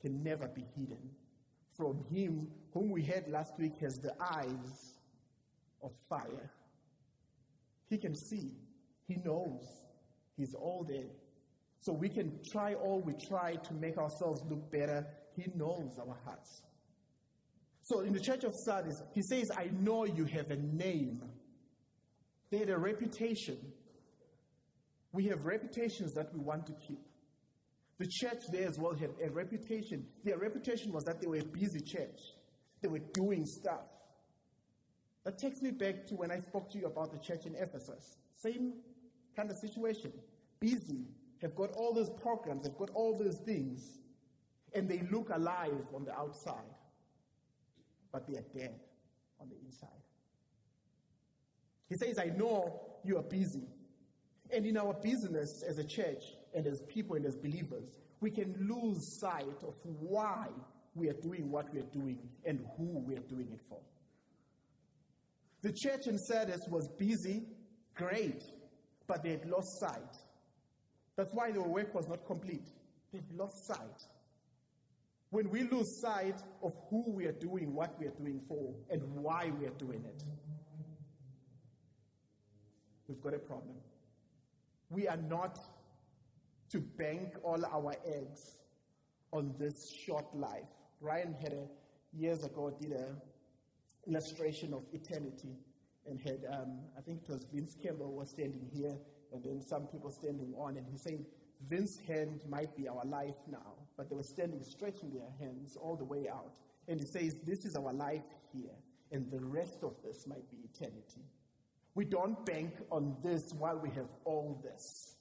can 0.00 0.22
never 0.22 0.46
be 0.46 0.64
hidden 0.76 1.10
from 1.76 2.04
Him, 2.10 2.48
whom 2.72 2.90
we 2.90 3.02
heard 3.02 3.28
last 3.28 3.52
week 3.58 3.78
has 3.80 3.94
the 3.98 4.12
eyes 4.20 4.94
of 5.82 5.92
fire. 6.08 6.50
He 7.88 7.98
can 7.98 8.14
see, 8.14 8.52
He 9.06 9.16
knows, 9.24 9.62
He's 10.36 10.54
all 10.54 10.84
there. 10.88 11.10
So 11.80 11.92
we 11.92 12.08
can 12.08 12.40
try 12.50 12.74
all 12.74 13.00
we 13.00 13.14
try 13.28 13.54
to 13.54 13.74
make 13.74 13.96
ourselves 13.96 14.42
look 14.50 14.70
better. 14.72 15.06
He 15.36 15.44
knows 15.54 15.98
our 15.98 16.16
hearts. 16.24 16.62
So 17.82 18.00
in 18.00 18.12
the 18.12 18.18
church 18.18 18.42
of 18.42 18.52
Sardis, 18.64 19.00
he 19.14 19.22
says, 19.22 19.48
I 19.56 19.70
know 19.78 20.04
you 20.04 20.24
have 20.24 20.50
a 20.50 20.56
name. 20.56 21.22
They 22.50 22.58
had 22.58 22.70
a 22.70 22.78
reputation. 22.78 23.58
We 25.12 25.26
have 25.26 25.44
reputations 25.44 26.12
that 26.14 26.34
we 26.34 26.40
want 26.40 26.66
to 26.66 26.72
keep. 26.72 27.05
The 27.98 28.06
church 28.06 28.42
there 28.52 28.68
as 28.68 28.78
well 28.78 28.94
had 28.94 29.10
a 29.24 29.30
reputation. 29.30 30.06
Their 30.22 30.38
reputation 30.38 30.92
was 30.92 31.04
that 31.04 31.20
they 31.20 31.26
were 31.26 31.38
a 31.38 31.44
busy 31.44 31.80
church, 31.80 32.20
they 32.82 32.88
were 32.88 33.02
doing 33.14 33.44
stuff. 33.46 33.86
That 35.24 35.38
takes 35.38 35.60
me 35.60 35.72
back 35.72 36.06
to 36.06 36.14
when 36.14 36.30
I 36.30 36.38
spoke 36.38 36.70
to 36.70 36.78
you 36.78 36.86
about 36.86 37.10
the 37.10 37.18
church 37.18 37.46
in 37.46 37.56
Ephesus. 37.56 38.18
Same 38.36 38.74
kind 39.34 39.50
of 39.50 39.56
situation. 39.56 40.12
Busy, 40.60 41.04
have 41.42 41.54
got 41.56 41.72
all 41.72 41.92
those 41.92 42.10
programs, 42.10 42.62
they've 42.62 42.78
got 42.78 42.90
all 42.90 43.18
those 43.18 43.38
things, 43.44 43.98
and 44.74 44.88
they 44.88 45.02
look 45.10 45.30
alive 45.30 45.86
on 45.94 46.04
the 46.04 46.14
outside, 46.16 46.54
but 48.12 48.26
they 48.28 48.34
are 48.34 48.44
dead 48.56 48.78
on 49.40 49.48
the 49.48 49.56
inside. 49.64 49.88
He 51.88 51.96
says, 51.96 52.18
I 52.18 52.36
know 52.36 52.80
you 53.04 53.16
are 53.18 53.22
busy. 53.22 53.68
And 54.50 54.64
in 54.64 54.76
our 54.76 54.94
business 54.94 55.62
as 55.68 55.78
a 55.78 55.84
church 55.84 56.22
and 56.56 56.66
as 56.66 56.80
people 56.88 57.14
and 57.14 57.26
as 57.26 57.36
believers, 57.36 57.84
we 58.20 58.30
can 58.30 58.56
lose 58.58 59.20
sight 59.20 59.62
of 59.62 59.74
why 59.84 60.48
we 60.94 61.08
are 61.10 61.20
doing 61.22 61.50
what 61.50 61.72
we 61.72 61.80
are 61.80 61.90
doing 61.92 62.18
and 62.46 62.58
who 62.76 62.98
we 63.06 63.14
are 63.14 63.26
doing 63.28 63.48
it 63.52 63.60
for. 63.68 63.78
The 65.62 65.72
church 65.72 66.06
in 66.06 66.18
Sardis 66.18 66.66
was 66.68 66.88
busy, 66.98 67.44
great, 67.94 68.42
but 69.06 69.22
they 69.22 69.30
had 69.30 69.48
lost 69.48 69.78
sight. 69.78 70.16
That's 71.16 71.32
why 71.34 71.50
their 71.52 71.62
work 71.62 71.94
was 71.94 72.08
not 72.08 72.26
complete. 72.26 72.66
They've 73.12 73.22
lost 73.36 73.66
sight. 73.66 74.02
When 75.30 75.50
we 75.50 75.64
lose 75.64 76.00
sight 76.00 76.40
of 76.62 76.72
who 76.88 77.04
we 77.12 77.26
are 77.26 77.32
doing, 77.32 77.74
what 77.74 77.98
we 78.00 78.06
are 78.06 78.14
doing 78.18 78.40
for, 78.48 78.74
and 78.90 79.02
why 79.14 79.50
we 79.58 79.66
are 79.66 79.76
doing 79.78 80.04
it, 80.06 80.24
we've 83.08 83.20
got 83.20 83.34
a 83.34 83.38
problem. 83.38 83.76
We 84.88 85.08
are 85.08 85.16
not 85.16 85.58
to 86.70 86.80
bank 86.80 87.34
all 87.42 87.64
our 87.64 87.94
eggs 88.06 88.58
on 89.32 89.54
this 89.58 89.90
short 89.90 90.26
life. 90.34 90.68
Ryan 91.00 91.34
had 91.40 91.52
a 91.52 91.66
years 92.12 92.44
ago 92.44 92.74
did 92.80 92.92
a 92.92 93.14
illustration 94.08 94.72
of 94.72 94.82
eternity 94.92 95.56
and 96.08 96.20
had 96.20 96.44
um, 96.50 96.78
I 96.96 97.00
think 97.00 97.22
it 97.28 97.32
was 97.32 97.44
Vince 97.52 97.76
Campbell 97.82 98.12
was 98.12 98.30
standing 98.30 98.68
here 98.72 98.96
and 99.32 99.42
then 99.44 99.60
some 99.60 99.86
people 99.86 100.10
standing 100.10 100.54
on 100.56 100.76
and 100.76 100.86
he 100.90 100.96
said 100.96 101.24
Vince's 101.68 101.98
hand 102.06 102.40
might 102.48 102.76
be 102.76 102.88
our 102.88 103.04
life 103.04 103.34
now, 103.50 103.74
but 103.96 104.08
they 104.08 104.14
were 104.14 104.22
standing 104.22 104.62
stretching 104.62 105.10
their 105.12 105.30
hands 105.38 105.76
all 105.76 105.96
the 105.96 106.04
way 106.04 106.28
out. 106.28 106.52
And 106.88 107.00
he 107.00 107.06
says, 107.06 107.36
This 107.44 107.64
is 107.64 107.76
our 107.76 107.92
life 107.92 108.22
here, 108.52 108.76
and 109.10 109.30
the 109.30 109.40
rest 109.40 109.82
of 109.82 109.94
this 110.04 110.26
might 110.26 110.48
be 110.50 110.58
eternity. 110.72 111.24
We 111.94 112.04
don't 112.04 112.44
bank 112.44 112.74
on 112.90 113.16
this 113.24 113.52
while 113.54 113.78
we 113.78 113.88
have 113.90 114.08
all 114.24 114.60
this. 114.62 115.15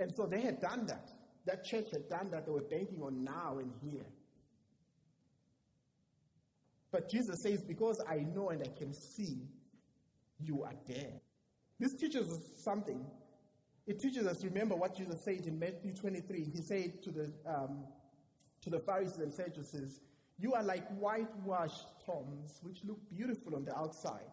And 0.00 0.12
so 0.14 0.26
they 0.26 0.40
had 0.40 0.60
done 0.60 0.86
that. 0.86 1.10
That 1.46 1.64
church 1.64 1.90
had 1.92 2.08
done 2.08 2.30
that. 2.32 2.46
They 2.46 2.52
were 2.52 2.62
banking 2.62 3.00
on 3.02 3.22
now 3.22 3.58
and 3.60 3.70
here. 3.80 4.06
But 6.90 7.08
Jesus 7.08 7.42
says, 7.42 7.62
Because 7.62 8.02
I 8.10 8.26
know 8.34 8.48
and 8.48 8.60
I 8.62 8.76
can 8.76 8.92
see, 8.92 9.46
you 10.40 10.64
are 10.64 10.74
there. 10.88 11.20
This 11.78 11.94
teaches 11.94 12.28
us 12.28 12.40
something. 12.56 13.06
It 13.86 14.00
teaches 14.00 14.26
us, 14.26 14.44
remember 14.44 14.74
what 14.74 14.96
Jesus 14.96 15.22
said 15.24 15.46
in 15.46 15.58
Matthew 15.58 15.94
23. 15.94 16.50
He 16.52 16.62
said 16.62 17.02
to 17.04 17.10
the, 17.10 17.32
um, 17.46 17.84
to 18.62 18.70
the 18.70 18.78
Pharisees 18.80 19.18
and 19.18 19.32
Sadducees, 19.32 20.00
You 20.38 20.54
are 20.54 20.62
like 20.62 20.86
whitewashed 20.98 21.86
tombs, 22.04 22.60
which 22.62 22.80
look 22.84 22.98
beautiful 23.08 23.54
on 23.54 23.64
the 23.64 23.76
outside 23.76 24.30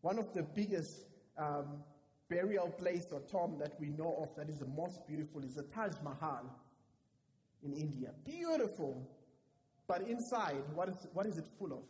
one 0.00 0.18
of 0.18 0.32
the 0.32 0.42
biggest 0.42 1.06
um, 1.36 1.78
burial 2.28 2.68
place 2.68 3.06
or 3.10 3.20
tomb 3.20 3.56
that 3.58 3.78
we 3.80 3.88
know 3.88 4.18
of 4.22 4.34
that 4.36 4.50
is 4.50 4.58
the 4.58 4.66
most 4.66 5.06
beautiful 5.06 5.42
is 5.42 5.54
the 5.54 5.62
Taj 5.62 5.92
Mahal 6.02 6.44
in 7.62 7.72
India. 7.72 8.10
Beautiful. 8.24 9.08
But 9.86 10.02
inside, 10.02 10.62
what 10.74 10.88
is, 10.88 11.06
what 11.12 11.26
is 11.26 11.38
it 11.38 11.46
full 11.58 11.72
of? 11.72 11.82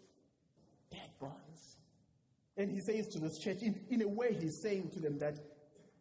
Dead 0.91 1.11
bodies. 1.21 1.77
And 2.57 2.71
he 2.71 2.81
says 2.81 3.09
to 3.09 3.19
this 3.19 3.39
church, 3.39 3.63
in, 3.63 3.81
in 3.91 4.03
a 4.03 4.09
way, 4.09 4.37
he's 4.39 4.61
saying 4.61 4.91
to 4.91 5.01
them 5.01 5.19
that 5.19 5.39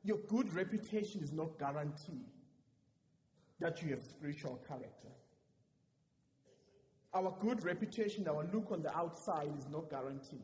your 0.03 0.17
good 0.27 0.53
reputation 0.53 1.21
is 1.21 1.31
not 1.31 1.57
guarantee 1.59 2.25
that 3.59 3.81
you 3.81 3.89
have 3.89 4.03
spiritual 4.05 4.59
character. 4.67 5.09
Our 7.13 7.35
good 7.39 7.63
reputation, 7.63 8.27
our 8.27 8.47
look 8.53 8.71
on 8.71 8.83
the 8.83 8.95
outside 8.95 9.49
is 9.57 9.67
not 9.71 9.89
guarantee. 9.89 10.43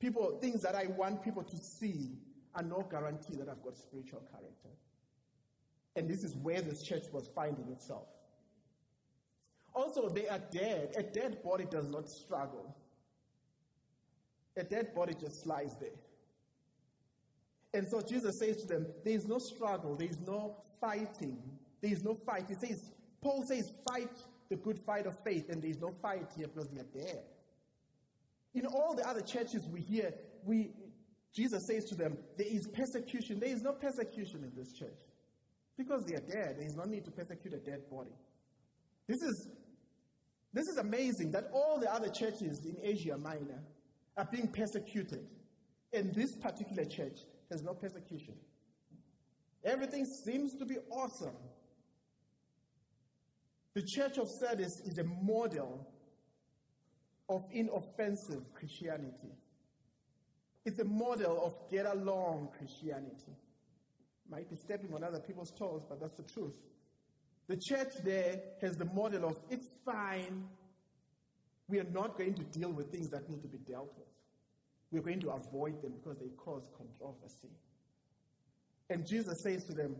People, 0.00 0.38
things 0.40 0.62
that 0.62 0.74
I 0.74 0.86
want 0.86 1.22
people 1.22 1.44
to 1.44 1.56
see 1.56 2.18
are 2.56 2.62
no 2.62 2.86
guarantee 2.90 3.36
that 3.36 3.48
I've 3.48 3.62
got 3.62 3.76
spiritual 3.76 4.22
character. 4.30 4.70
And 5.94 6.08
this 6.08 6.24
is 6.24 6.34
where 6.36 6.60
this 6.60 6.82
church 6.82 7.04
was 7.12 7.28
finding 7.34 7.68
itself. 7.70 8.08
Also, 9.74 10.08
they 10.08 10.26
are 10.26 10.40
dead. 10.50 10.94
A 10.96 11.02
dead 11.02 11.42
body 11.42 11.66
does 11.70 11.88
not 11.88 12.08
struggle. 12.08 12.74
A 14.56 14.64
dead 14.64 14.94
body 14.94 15.14
just 15.18 15.46
lies 15.46 15.76
there. 15.78 15.90
And 17.74 17.86
so 17.86 18.00
Jesus 18.00 18.38
says 18.38 18.56
to 18.62 18.66
them, 18.66 18.86
There 19.04 19.12
is 19.12 19.28
no 19.28 19.38
struggle, 19.38 19.94
there 19.94 20.08
is 20.08 20.18
no 20.20 20.56
fighting, 20.80 21.38
there 21.82 21.92
is 21.92 22.02
no 22.02 22.14
fight. 22.14 22.46
He 22.48 22.54
says, 22.54 22.90
Paul 23.20 23.44
says, 23.44 23.72
Fight 23.90 24.16
the 24.48 24.56
good 24.56 24.78
fight 24.78 25.06
of 25.06 25.18
faith, 25.24 25.50
and 25.50 25.62
there 25.62 25.70
is 25.70 25.80
no 25.80 25.92
fight 26.00 26.30
here 26.36 26.46
because 26.46 26.70
they 26.70 26.80
are 26.80 27.04
dead. 27.04 27.24
In 28.54 28.64
all 28.64 28.94
the 28.94 29.06
other 29.06 29.20
churches 29.20 29.66
we 29.66 29.82
hear, 29.82 30.14
we, 30.42 30.70
Jesus 31.36 31.66
says 31.66 31.84
to 31.90 31.94
them, 31.94 32.16
There 32.38 32.46
is 32.46 32.66
persecution. 32.72 33.38
There 33.38 33.50
is 33.50 33.62
no 33.62 33.72
persecution 33.72 34.42
in 34.42 34.52
this 34.56 34.72
church. 34.72 34.96
Because 35.76 36.04
they 36.04 36.14
are 36.14 36.20
dead, 36.20 36.56
there 36.58 36.66
is 36.66 36.74
no 36.74 36.84
need 36.84 37.04
to 37.04 37.10
persecute 37.10 37.52
a 37.52 37.58
dead 37.58 37.82
body. 37.90 38.14
This 39.06 39.20
is, 39.20 39.48
this 40.54 40.64
is 40.66 40.78
amazing 40.78 41.32
that 41.32 41.50
all 41.52 41.78
the 41.78 41.92
other 41.92 42.08
churches 42.08 42.64
in 42.64 42.76
Asia 42.82 43.18
Minor 43.18 43.62
are 44.16 44.26
being 44.32 44.48
persecuted. 44.48 45.26
And 45.92 46.14
this 46.14 46.34
particular 46.36 46.84
church 46.84 47.18
has 47.50 47.62
no 47.62 47.74
persecution. 47.74 48.34
Everything 49.62 50.06
seems 50.24 50.54
to 50.54 50.64
be 50.64 50.76
awesome. 50.90 51.36
The 53.74 53.82
church 53.82 54.16
of 54.16 54.26
Sardis 54.40 54.80
is 54.86 54.96
a 54.96 55.04
model 55.04 55.86
of 57.28 57.42
inoffensive 57.52 58.54
Christianity. 58.54 59.34
It's 60.66 60.80
a 60.80 60.84
model 60.84 61.40
of 61.44 61.70
get 61.70 61.86
along 61.86 62.48
Christianity. 62.58 63.36
Might 64.28 64.50
be 64.50 64.56
stepping 64.56 64.92
on 64.92 65.04
other 65.04 65.20
people's 65.20 65.52
toes, 65.52 65.84
but 65.88 66.00
that's 66.00 66.16
the 66.16 66.24
truth. 66.24 66.56
The 67.46 67.56
church 67.56 67.94
there 68.02 68.40
has 68.60 68.76
the 68.76 68.86
model 68.86 69.26
of 69.26 69.36
it's 69.48 69.68
fine. 69.84 70.48
We 71.68 71.78
are 71.78 71.86
not 71.92 72.18
going 72.18 72.34
to 72.34 72.42
deal 72.42 72.72
with 72.72 72.90
things 72.90 73.08
that 73.10 73.30
need 73.30 73.42
to 73.42 73.48
be 73.48 73.58
dealt 73.58 73.92
with. 73.96 74.08
We're 74.90 75.02
going 75.02 75.20
to 75.20 75.30
avoid 75.30 75.80
them 75.82 75.92
because 76.02 76.18
they 76.18 76.30
cause 76.36 76.68
controversy. 76.76 77.54
And 78.90 79.06
Jesus 79.06 79.40
says 79.44 79.64
to 79.66 79.72
them, 79.72 79.94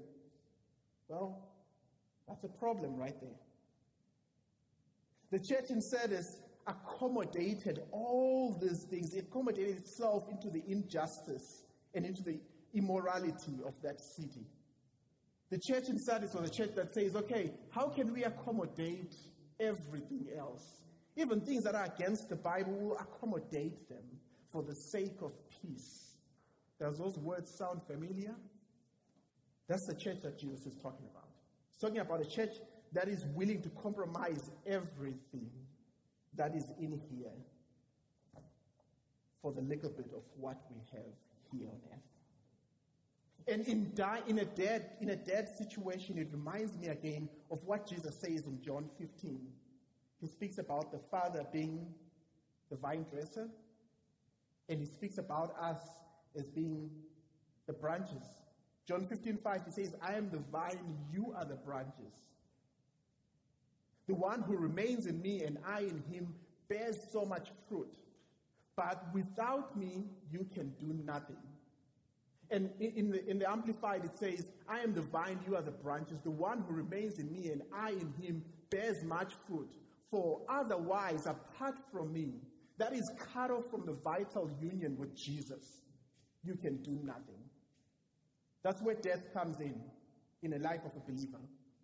Well, 1.08 1.48
that's 2.26 2.42
a 2.42 2.48
problem 2.48 2.96
right 2.96 3.18
there. 3.20 3.38
The 5.30 5.38
church 5.38 5.70
in 5.70 5.80
Sardis 5.80 6.40
accommodated 6.66 7.80
all 7.92 8.58
these 8.60 8.84
things. 8.84 9.14
It 9.14 9.26
accommodated 9.30 9.76
itself 9.76 10.24
into 10.30 10.50
the 10.50 10.62
injustice 10.66 11.62
and 11.94 12.04
into 12.04 12.22
the 12.22 12.38
immorality 12.74 13.58
of 13.64 13.74
that 13.82 14.00
city. 14.00 14.46
The 15.50 15.58
church 15.58 15.88
in 15.88 15.98
Sardis 15.98 16.34
was 16.34 16.50
a 16.50 16.52
church 16.52 16.74
that 16.74 16.92
says, 16.92 17.14
okay, 17.14 17.52
how 17.70 17.88
can 17.88 18.12
we 18.12 18.24
accommodate 18.24 19.14
everything 19.60 20.26
else? 20.36 20.82
Even 21.16 21.40
things 21.40 21.64
that 21.64 21.74
are 21.74 21.84
against 21.84 22.28
the 22.28 22.36
Bible, 22.36 22.72
we'll 22.72 22.98
accommodate 22.98 23.88
them 23.88 24.02
for 24.50 24.62
the 24.62 24.74
sake 24.74 25.18
of 25.22 25.32
peace. 25.62 26.16
Does 26.80 26.98
those 26.98 27.16
words 27.18 27.50
sound 27.56 27.80
familiar? 27.86 28.34
That's 29.68 29.86
the 29.86 29.94
church 29.94 30.18
that 30.22 30.38
Jesus 30.38 30.66
is 30.66 30.74
talking 30.74 31.06
about. 31.10 31.28
He's 31.70 31.80
talking 31.80 31.98
about 31.98 32.20
a 32.20 32.28
church 32.28 32.56
that 32.92 33.08
is 33.08 33.24
willing 33.34 33.62
to 33.62 33.70
compromise 33.70 34.50
everything 34.66 35.50
that 36.36 36.54
is 36.54 36.72
in 36.78 37.00
here 37.10 37.32
for 39.42 39.52
the 39.52 39.62
little 39.62 39.90
bit 39.90 40.10
of 40.14 40.22
what 40.38 40.58
we 40.70 40.76
have 40.92 41.14
here 41.52 41.68
on 41.68 41.78
earth. 41.92 42.00
And 43.48 43.66
in, 43.68 43.92
die, 43.94 44.20
in, 44.26 44.40
a 44.40 44.44
dead, 44.44 44.90
in 45.00 45.10
a 45.10 45.16
dead 45.16 45.48
situation, 45.48 46.18
it 46.18 46.28
reminds 46.32 46.76
me 46.76 46.88
again 46.88 47.28
of 47.50 47.64
what 47.64 47.86
Jesus 47.86 48.16
says 48.16 48.46
in 48.46 48.60
John 48.60 48.90
15. 48.98 49.40
He 50.20 50.26
speaks 50.26 50.58
about 50.58 50.90
the 50.90 50.98
Father 50.98 51.46
being 51.52 51.86
the 52.70 52.76
vine 52.76 53.06
dresser, 53.08 53.48
and 54.68 54.80
he 54.80 54.86
speaks 54.86 55.18
about 55.18 55.54
us 55.60 55.80
as 56.36 56.48
being 56.48 56.90
the 57.68 57.72
branches. 57.72 58.24
John 58.86 59.06
15, 59.06 59.38
5, 59.38 59.62
he 59.66 59.70
says, 59.70 59.94
I 60.02 60.14
am 60.14 60.30
the 60.30 60.38
vine, 60.50 60.96
you 61.12 61.32
are 61.36 61.44
the 61.44 61.54
branches. 61.54 62.14
The 64.06 64.14
one 64.14 64.42
who 64.42 64.56
remains 64.56 65.06
in 65.06 65.20
me 65.20 65.42
and 65.42 65.58
I 65.66 65.80
in 65.80 66.02
him 66.10 66.34
bears 66.68 66.98
so 67.12 67.24
much 67.24 67.48
fruit. 67.68 67.92
But 68.76 69.06
without 69.12 69.76
me, 69.76 70.04
you 70.30 70.46
can 70.54 70.72
do 70.78 70.94
nothing. 71.04 71.36
And 72.50 72.70
in 72.78 73.10
the, 73.10 73.28
in 73.28 73.38
the 73.40 73.50
Amplified, 73.50 74.04
it 74.04 74.16
says, 74.16 74.50
I 74.68 74.80
am 74.80 74.94
the 74.94 75.00
vine, 75.02 75.40
you 75.46 75.56
are 75.56 75.62
the 75.62 75.72
branches. 75.72 76.20
The 76.22 76.30
one 76.30 76.62
who 76.68 76.74
remains 76.74 77.18
in 77.18 77.32
me 77.32 77.50
and 77.50 77.62
I 77.74 77.90
in 77.90 78.12
him 78.20 78.44
bears 78.70 79.02
much 79.02 79.32
fruit. 79.48 79.74
For 80.10 80.40
otherwise, 80.48 81.26
apart 81.26 81.74
from 81.90 82.12
me, 82.12 82.34
that 82.78 82.92
is 82.92 83.10
cut 83.32 83.50
off 83.50 83.68
from 83.70 83.86
the 83.86 83.94
vital 83.94 84.50
union 84.60 84.96
with 84.96 85.16
Jesus, 85.16 85.80
you 86.44 86.54
can 86.54 86.76
do 86.82 87.00
nothing. 87.02 87.42
That's 88.62 88.80
where 88.82 88.94
death 88.94 89.32
comes 89.32 89.58
in, 89.60 89.80
in 90.42 90.50
the 90.52 90.58
life 90.58 90.80
of 90.84 90.92
a 90.96 91.10
believer, 91.10 91.40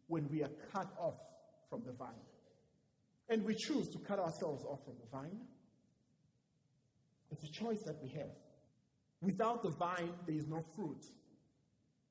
when 0.07 0.29
we 0.31 0.43
are 0.43 0.51
cut 0.73 0.93
off 0.99 1.15
from 1.73 1.83
the 1.87 1.93
vine. 1.93 2.27
And 3.31 3.43
we 3.45 3.55
choose 3.55 3.89
to 3.89 3.99
cut 3.99 4.19
ourselves 4.19 4.63
off 4.65 4.85
from 4.85 4.95
the 5.01 5.09
vine. 5.11 5.41
It's 7.31 7.45
a 7.45 7.51
choice 7.51 7.83
that 7.87 7.97
we 8.03 8.11
have. 8.11 8.37
Without 9.23 9.63
the 9.63 9.71
vine, 9.71 10.13
there 10.27 10.37
is 10.37 10.47
no 10.47 10.63
fruit. 10.77 11.03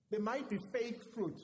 There 0.10 0.20
might 0.20 0.50
be 0.50 0.58
fake 0.58 1.04
fruit. 1.14 1.40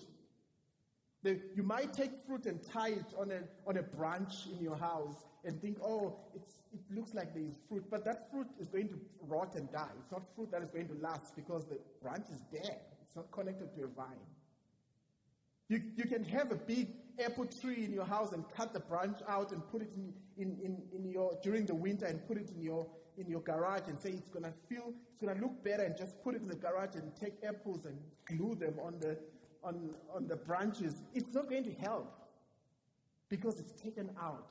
you 1.24 1.62
might 1.62 1.94
take 1.94 2.12
fruit 2.26 2.48
and 2.48 2.60
tie 2.74 2.90
it 2.90 3.14
on 3.20 3.30
a, 3.32 3.42
on 3.68 3.78
a 3.78 3.84
branch 3.84 4.34
in 4.52 4.64
your 4.64 4.78
house 4.78 5.26
and 5.46 5.62
think, 5.62 5.78
oh, 5.84 6.18
it 6.34 6.42
looks 6.90 7.14
like 7.14 7.36
there 7.36 7.44
is 7.44 7.60
fruit. 7.70 7.84
But 7.92 8.04
that 8.06 8.32
fruit 8.32 8.48
is 8.60 8.68
going 8.68 8.88
to 8.90 9.00
rot 9.22 9.54
and 9.56 9.72
die. 9.72 9.92
It's 10.00 10.12
not 10.12 10.24
fruit 10.36 10.52
that 10.52 10.64
is 10.64 10.70
going 10.70 10.88
to 10.88 10.96
last 10.96 11.36
because 11.36 11.66
the 11.66 11.78
branch 12.02 12.26
is 12.34 12.42
dead, 12.52 12.80
it's 13.04 13.16
not 13.16 13.32
connected 13.32 13.76
to 13.76 13.84
a 13.84 13.88
vine. 13.88 14.26
You, 15.70 15.82
you 15.96 16.06
can 16.06 16.24
have 16.24 16.52
a 16.52 16.56
big 16.56 16.90
apple 17.24 17.46
tree 17.46 17.84
in 17.84 17.92
your 17.92 18.06
house 18.06 18.32
and 18.32 18.44
cut 18.56 18.74
the 18.74 18.80
branch 18.80 19.18
out 19.28 19.52
and 19.52 19.62
put 19.72 19.82
it 19.82 19.92
in, 19.96 20.14
in, 20.38 20.58
in, 20.64 20.82
in 20.94 21.10
your, 21.10 21.38
during 21.44 21.66
the 21.66 21.76
winter 21.76 22.06
and 22.06 22.26
put 22.28 22.38
it 22.38 22.50
in 22.56 22.62
your, 22.62 22.88
in 23.18 23.28
your 23.28 23.42
garage 23.42 23.88
and 23.88 24.00
say 24.00 24.12
it's 24.12 24.30
going 24.30 24.46
to 24.46 24.54
feel, 24.70 24.94
it's 25.10 25.18
going 25.22 25.36
to 25.36 25.42
look 25.42 25.64
better 25.64 25.84
and 25.84 25.98
just 25.98 26.22
put 26.24 26.36
it 26.36 26.42
in 26.42 26.48
the 26.48 26.56
garage 26.56 26.96
and 26.96 27.12
take 27.20 27.34
apples 27.46 27.86
and 27.86 27.98
glue 28.26 28.56
them 28.56 28.76
on 28.82 28.96
the, 29.00 29.18
on, 29.64 29.90
on 30.16 30.28
the 30.28 30.36
branches. 30.36 31.02
It's 31.14 31.34
not 31.34 31.50
going 31.50 31.64
to 31.66 31.74
help 31.74 32.14
because 33.30 33.60
it's 33.60 33.74
taken 33.82 34.10
out 34.22 34.48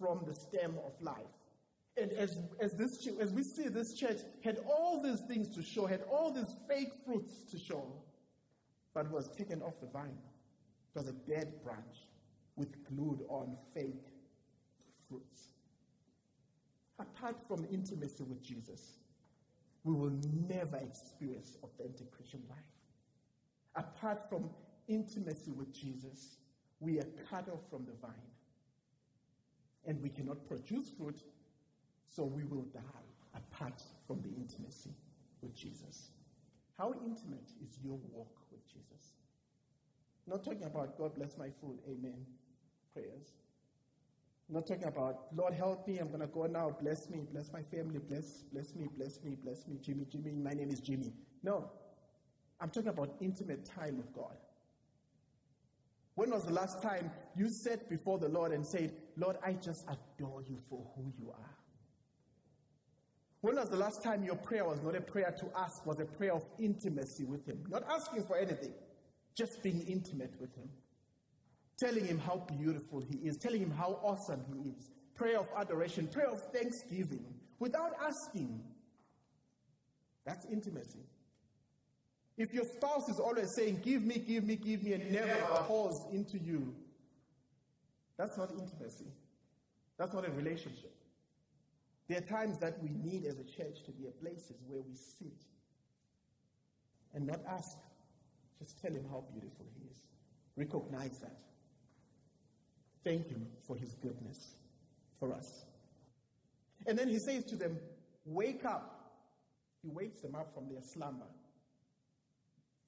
from 0.00 0.20
the 0.26 0.34
stem 0.34 0.74
of 0.84 0.92
life. 1.00 1.16
And 1.96 2.12
as, 2.14 2.38
as, 2.58 2.72
this, 2.72 3.06
as 3.20 3.30
we 3.30 3.44
see 3.44 3.68
this 3.68 3.94
church 3.94 4.18
had 4.42 4.58
all 4.66 5.00
these 5.00 5.20
things 5.20 5.54
to 5.54 5.62
show, 5.62 5.86
had 5.86 6.02
all 6.10 6.32
these 6.32 6.56
fake 6.68 6.90
fruits 7.06 7.44
to 7.52 7.58
show, 7.58 7.86
but 8.94 9.10
was 9.10 9.28
taken 9.28 9.60
off 9.62 9.80
the 9.80 9.86
vine. 9.86 10.18
It 10.94 10.98
was 10.98 11.08
a 11.08 11.12
dead 11.12 11.62
branch 11.62 12.06
with 12.56 12.84
glued 12.86 13.24
on 13.28 13.56
fake 13.74 14.06
fruits 15.08 15.48
apart 16.98 17.36
from 17.48 17.66
intimacy 17.70 18.22
with 18.22 18.42
Jesus, 18.42 18.98
we 19.82 19.94
will 19.94 20.12
never 20.48 20.76
experience 20.76 21.56
authentic 21.62 22.10
Christian 22.10 22.42
life. 22.48 22.58
Apart 23.76 24.28
from 24.28 24.48
intimacy 24.88 25.50
with 25.50 25.72
Jesus, 25.72 26.36
we 26.80 26.98
are 26.98 27.06
cut 27.28 27.48
off 27.48 27.60
from 27.70 27.84
the 27.84 27.92
vine. 28.00 28.14
And 29.86 30.00
we 30.02 30.08
cannot 30.08 30.46
produce 30.48 30.90
fruit, 30.96 31.20
so 32.08 32.24
we 32.24 32.44
will 32.44 32.66
die 32.72 32.80
apart 33.34 33.82
from 34.06 34.22
the 34.22 34.28
intimacy 34.28 34.90
with 35.42 35.54
Jesus. 35.54 36.10
How 36.78 36.94
intimate 37.04 37.50
is 37.62 37.78
your 37.82 37.98
walk 38.12 38.40
with 38.54 38.66
Jesus? 38.72 39.14
Not 40.26 40.44
talking 40.44 40.64
about 40.64 40.96
God 40.96 41.14
bless 41.14 41.36
my 41.36 41.50
food, 41.60 41.80
amen, 41.86 42.24
prayers. 42.94 43.34
Not 44.48 44.66
talking 44.66 44.84
about, 44.84 45.26
Lord, 45.34 45.54
help 45.54 45.88
me. 45.88 45.98
I'm 45.98 46.08
going 46.08 46.20
to 46.20 46.26
go 46.26 46.44
now. 46.46 46.76
Bless 46.78 47.08
me. 47.08 47.26
Bless 47.32 47.50
my 47.50 47.62
family. 47.62 47.98
Bless, 47.98 48.42
bless 48.52 48.74
me. 48.74 48.88
Bless 48.94 49.22
me. 49.22 49.36
Bless 49.42 49.66
me. 49.66 49.78
Jimmy, 49.80 50.04
Jimmy. 50.04 50.32
My 50.32 50.52
name 50.52 50.70
is 50.70 50.80
Jimmy. 50.80 51.14
No. 51.42 51.70
I'm 52.60 52.68
talking 52.68 52.90
about 52.90 53.14
intimate 53.20 53.64
time 53.64 53.96
with 53.96 54.12
God. 54.12 54.36
When 56.14 56.30
was 56.30 56.44
the 56.44 56.52
last 56.52 56.82
time 56.82 57.10
you 57.34 57.48
sat 57.48 57.88
before 57.88 58.18
the 58.18 58.28
Lord 58.28 58.52
and 58.52 58.64
said, 58.64 58.94
Lord, 59.16 59.36
I 59.44 59.54
just 59.54 59.84
adore 59.88 60.42
you 60.42 60.58
for 60.68 60.86
who 60.94 61.12
you 61.18 61.30
are? 61.30 61.50
When 63.44 63.56
was 63.56 63.68
the 63.68 63.76
last 63.76 64.02
time 64.02 64.24
your 64.24 64.36
prayer 64.36 64.64
was 64.64 64.80
not 64.82 64.96
a 64.96 65.00
prayer 65.00 65.34
to 65.38 65.46
ask, 65.58 65.84
was 65.84 66.00
a 66.00 66.06
prayer 66.06 66.32
of 66.32 66.44
intimacy 66.58 67.24
with 67.24 67.46
Him? 67.46 67.62
Not 67.68 67.84
asking 67.90 68.24
for 68.24 68.36
anything, 68.36 68.72
just 69.34 69.62
being 69.62 69.82
intimate 69.86 70.34
with 70.40 70.54
Him 70.56 70.70
telling 71.78 72.04
him 72.04 72.18
how 72.18 72.44
beautiful 72.58 73.00
he 73.00 73.16
is, 73.26 73.36
telling 73.36 73.60
him 73.60 73.70
how 73.70 73.98
awesome 74.02 74.40
he 74.48 74.70
is. 74.70 74.90
Prayer 75.14 75.38
of 75.38 75.48
adoration, 75.56 76.06
prayer 76.06 76.30
of 76.30 76.40
thanksgiving, 76.52 77.24
without 77.58 77.92
asking. 78.02 78.60
That's 80.24 80.46
intimacy. 80.46 81.04
If 82.36 82.52
your 82.52 82.64
spouse 82.64 83.08
is 83.08 83.20
always 83.20 83.48
saying, 83.56 83.80
Give 83.84 84.02
me, 84.02 84.18
give 84.18 84.44
me, 84.44 84.56
give 84.56 84.82
me, 84.82 84.94
and 84.94 85.12
never 85.12 85.34
pours 85.66 85.94
into 86.12 86.38
you, 86.38 86.74
that's 88.16 88.36
not 88.36 88.50
intimacy. 88.50 89.06
That's 89.98 90.12
not 90.12 90.26
a 90.26 90.32
relationship. 90.32 90.92
There 92.08 92.18
are 92.18 92.20
times 92.20 92.58
that 92.58 92.82
we 92.82 92.90
need 92.90 93.24
as 93.24 93.38
a 93.38 93.44
church 93.44 93.82
to 93.84 93.92
be 93.92 94.06
at 94.06 94.20
places 94.20 94.56
where 94.66 94.82
we 94.82 94.94
sit 94.94 95.44
and 97.14 97.26
not 97.26 97.40
ask, 97.48 97.78
just 98.58 98.80
tell 98.80 98.92
him 98.92 99.04
how 99.10 99.24
beautiful 99.32 99.66
he 99.74 99.88
is. 99.88 99.96
Recognize 100.56 101.18
that 101.18 101.38
thank 103.04 103.28
Him 103.28 103.46
for 103.66 103.76
His 103.76 103.94
goodness 103.94 104.54
for 105.20 105.32
us. 105.32 105.66
And 106.86 106.98
then 106.98 107.08
He 107.08 107.18
says 107.18 107.44
to 107.44 107.56
them, 107.56 107.78
Wake 108.24 108.64
up. 108.64 108.90
He 109.82 109.90
wakes 109.90 110.20
them 110.22 110.34
up 110.34 110.54
from 110.54 110.68
their 110.70 110.82
slumber. 110.82 111.26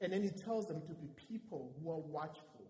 And 0.00 0.12
then 0.12 0.22
He 0.22 0.30
tells 0.30 0.66
them 0.66 0.80
to 0.80 0.94
be 0.94 1.08
people 1.28 1.72
who 1.78 1.90
are 1.90 1.98
watchful. 1.98 2.64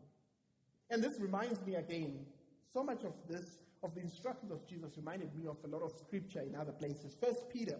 And 0.91 1.03
this 1.03 1.21
reminds 1.21 1.65
me 1.65 1.77
again, 1.77 2.27
so 2.73 2.83
much 2.83 3.05
of 3.05 3.13
this, 3.29 3.47
of 3.83 3.95
the 3.95 4.01
instructions 4.01 4.51
of 4.51 4.67
Jesus, 4.67 4.97
reminded 4.97 5.35
me 5.37 5.47
of 5.47 5.57
a 5.65 5.69
lot 5.69 5.83
of 5.83 5.93
scripture 5.93 6.41
in 6.41 6.55
other 6.55 6.73
places. 6.73 7.17
First 7.21 7.49
Peter. 7.51 7.79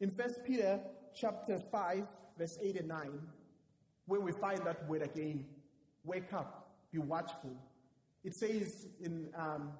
In 0.00 0.10
First 0.10 0.44
Peter 0.44 0.80
chapter 1.14 1.58
5, 1.58 2.06
verse 2.38 2.58
8 2.60 2.76
and 2.80 2.88
9, 2.88 3.10
where 4.06 4.20
we 4.20 4.32
find 4.32 4.58
that 4.64 4.88
word 4.88 5.02
again, 5.02 5.44
wake 6.04 6.32
up, 6.32 6.70
be 6.92 6.98
watchful, 6.98 7.56
it 8.24 8.34
says 8.34 8.86
in, 9.00 9.28
um, 9.36 9.70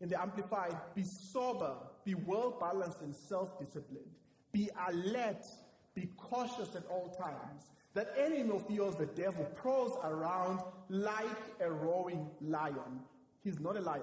in 0.00 0.08
the 0.08 0.20
Amplified, 0.20 0.76
be 0.94 1.02
sober, 1.02 1.74
be 2.04 2.14
well 2.14 2.56
balanced 2.58 3.00
and 3.00 3.14
self 3.14 3.58
disciplined, 3.58 4.10
be 4.52 4.68
alert, 4.88 5.46
be 5.94 6.08
cautious 6.16 6.74
at 6.74 6.84
all 6.86 7.08
times. 7.20 7.70
That 7.94 8.14
enemy 8.16 8.50
of 8.52 8.70
yours, 8.70 8.94
the 8.94 9.06
devil, 9.06 9.44
prowls 9.56 9.98
around 10.04 10.60
like 10.88 11.26
a 11.60 11.70
roaring 11.70 12.28
lion. 12.40 13.00
He's 13.42 13.58
not 13.58 13.76
a 13.76 13.80
lion. 13.80 14.02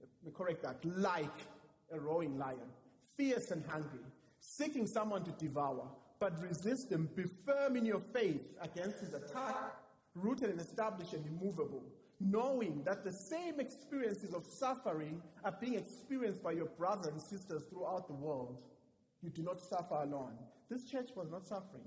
Let 0.00 0.08
me 0.24 0.32
correct 0.36 0.62
that. 0.62 0.84
Like 0.84 1.26
a 1.92 2.00
roaring 2.00 2.38
lion, 2.38 2.68
fierce 3.16 3.50
and 3.50 3.64
hungry, 3.66 4.00
seeking 4.40 4.86
someone 4.86 5.24
to 5.24 5.30
devour. 5.32 5.88
But 6.18 6.40
resist 6.42 6.90
him, 6.90 7.08
be 7.14 7.24
firm 7.46 7.76
in 7.76 7.86
your 7.86 8.00
faith 8.12 8.42
against 8.60 8.98
his 8.98 9.14
attack, 9.14 9.54
rooted 10.14 10.50
and 10.50 10.60
established 10.60 11.12
and 11.12 11.24
immovable 11.26 11.82
knowing 12.20 12.82
that 12.84 13.04
the 13.04 13.12
same 13.12 13.60
experiences 13.60 14.34
of 14.34 14.44
suffering 14.44 15.22
are 15.44 15.56
being 15.60 15.74
experienced 15.74 16.42
by 16.42 16.52
your 16.52 16.66
brothers 16.66 17.12
and 17.12 17.22
sisters 17.22 17.62
throughout 17.70 18.08
the 18.08 18.14
world. 18.14 18.58
You 19.22 19.30
do 19.30 19.42
not 19.42 19.60
suffer 19.60 19.94
alone. 19.94 20.36
This 20.68 20.84
church 20.84 21.10
was 21.14 21.30
not 21.30 21.46
suffering. 21.46 21.84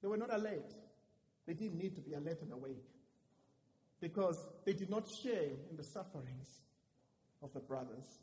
They 0.00 0.08
were 0.08 0.16
not 0.16 0.32
alert. 0.32 0.74
They 1.46 1.54
didn't 1.54 1.78
need 1.78 1.94
to 1.96 2.00
be 2.00 2.14
alert 2.14 2.40
and 2.42 2.52
awake 2.52 2.84
because 4.00 4.46
they 4.64 4.72
did 4.72 4.90
not 4.90 5.08
share 5.22 5.50
in 5.70 5.76
the 5.76 5.84
sufferings 5.84 6.60
of 7.42 7.52
the 7.52 7.60
brothers 7.60 8.20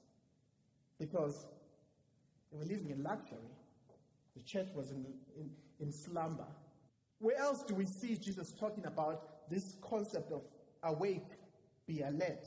because 0.99 1.45
they 2.51 2.57
were 2.57 2.65
living 2.65 2.89
in 2.89 3.03
luxury. 3.03 3.37
The 4.35 4.43
church 4.43 4.67
was 4.75 4.91
in, 4.91 5.05
in, 5.39 5.49
in 5.79 5.91
slumber. 5.91 6.47
Where 7.19 7.37
else 7.37 7.63
do 7.63 7.75
we 7.75 7.85
see 7.85 8.15
Jesus 8.15 8.53
talking 8.59 8.85
about 8.85 9.49
this 9.49 9.75
concept 9.81 10.31
of 10.31 10.41
awake, 10.83 11.27
be 11.85 12.01
alert. 12.01 12.45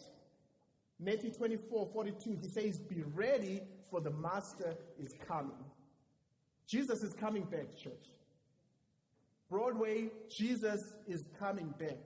Matthew 0.99 1.31
24 1.31 1.89
42, 1.93 2.39
he 2.43 2.49
says, 2.49 2.79
Be 2.79 3.03
ready, 3.15 3.63
for 3.91 4.01
the 4.01 4.11
master 4.11 4.75
is 4.99 5.15
coming. 5.27 5.65
Jesus 6.67 7.03
is 7.03 7.15
coming 7.15 7.45
back, 7.45 7.77
church. 7.77 7.93
Broadway, 9.49 10.11
Jesus 10.29 10.95
is 11.09 11.25
coming 11.39 11.75
back. 11.79 11.99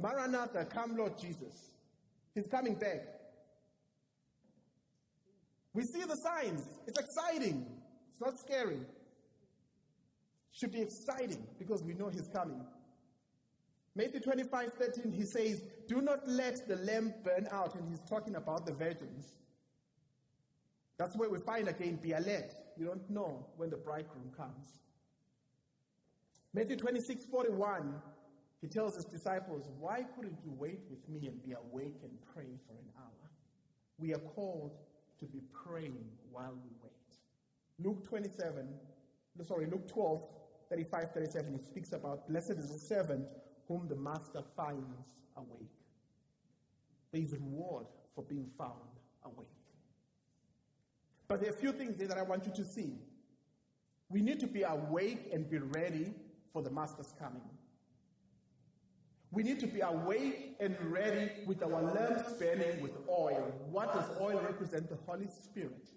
Maranatha, 0.00 0.64
come, 0.64 0.96
Lord 0.96 1.18
Jesus. 1.18 1.70
He's 2.34 2.46
coming 2.46 2.74
back. 2.74 3.06
We 5.72 5.82
see 5.84 6.02
the 6.02 6.16
signs. 6.16 6.64
It's 6.86 6.98
exciting. 6.98 7.66
It's 8.10 8.20
not 8.20 8.38
scary. 8.38 8.76
It 8.76 8.86
should 10.52 10.72
be 10.72 10.80
exciting 10.80 11.46
because 11.58 11.82
we 11.82 11.94
know 11.94 12.08
He's 12.08 12.28
coming. 12.28 12.60
Matthew 13.94 14.20
25 14.20 14.72
13, 14.72 15.12
he 15.12 15.24
says, 15.24 15.62
Do 15.88 16.00
not 16.00 16.26
let 16.26 16.66
the 16.68 16.76
lamp 16.76 17.24
burn 17.24 17.48
out. 17.50 17.74
And 17.74 17.88
he's 17.88 18.00
talking 18.08 18.36
about 18.36 18.64
the 18.64 18.72
virgins. 18.72 19.26
That's 20.96 21.16
where 21.16 21.28
we 21.28 21.38
find 21.40 21.68
again, 21.68 21.98
be 22.00 22.12
alert. 22.12 22.54
You 22.76 22.86
don't 22.86 23.08
know 23.10 23.46
when 23.56 23.70
the 23.70 23.76
bridegroom 23.76 24.30
comes. 24.36 24.80
Matthew 26.54 26.76
26 26.76 27.26
41, 27.26 27.94
he 28.60 28.68
tells 28.68 28.96
his 28.96 29.04
disciples, 29.04 29.68
Why 29.78 30.04
couldn't 30.14 30.38
you 30.44 30.52
wait 30.58 30.80
with 30.90 31.08
me 31.08 31.28
and 31.28 31.42
be 31.42 31.52
awake 31.52 31.96
and 32.02 32.12
pray 32.34 32.58
for 32.66 32.74
an 32.74 32.90
hour? 32.98 33.30
We 33.98 34.12
are 34.12 34.18
called 34.18 34.72
to 35.18 35.26
be 35.26 35.40
praying 35.52 36.04
while 36.30 36.52
we 36.52 36.70
wait. 36.82 36.92
Luke 37.82 38.06
27, 38.06 38.68
sorry, 39.42 39.66
Luke 39.66 39.88
12, 39.88 40.22
35, 40.68 41.12
37, 41.12 41.52
he 41.52 41.64
speaks 41.64 41.92
about 41.92 42.28
blessed 42.28 42.50
is 42.50 42.70
the 42.70 42.78
servant 42.78 43.26
whom 43.66 43.88
the 43.88 43.96
master 43.96 44.42
finds 44.56 45.14
awake. 45.36 45.70
There 47.12 47.22
is 47.22 47.32
reward 47.32 47.86
for 48.14 48.22
being 48.24 48.46
found 48.58 48.74
awake. 49.24 49.46
But 51.28 51.40
there 51.40 51.50
are 51.50 51.54
a 51.54 51.56
few 51.56 51.72
things 51.72 51.96
there 51.96 52.08
that 52.08 52.18
I 52.18 52.22
want 52.22 52.44
you 52.46 52.52
to 52.52 52.64
see. 52.64 52.98
We 54.08 54.20
need 54.20 54.40
to 54.40 54.46
be 54.46 54.62
awake 54.62 55.30
and 55.32 55.48
be 55.48 55.58
ready 55.58 56.12
for 56.52 56.62
the 56.62 56.70
master's 56.70 57.14
coming. 57.18 57.42
We 59.32 59.44
need 59.44 59.60
to 59.60 59.66
be 59.66 59.80
awake 59.80 60.56
and 60.58 60.76
ready 60.90 61.30
with 61.46 61.62
our 61.62 61.82
lamps 61.82 62.32
burning 62.32 62.80
with 62.80 62.92
oil. 63.08 63.52
What 63.70 63.94
does 63.94 64.04
oil 64.20 64.40
represent? 64.40 64.88
The 64.88 64.98
Holy 65.06 65.28
Spirit. 65.28 65.88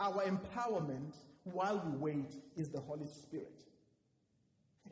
Our 0.00 0.24
empowerment 0.24 1.14
while 1.44 1.82
we 1.86 1.96
wait 1.96 2.34
is 2.56 2.70
the 2.70 2.80
Holy 2.80 3.06
Spirit. 3.06 3.62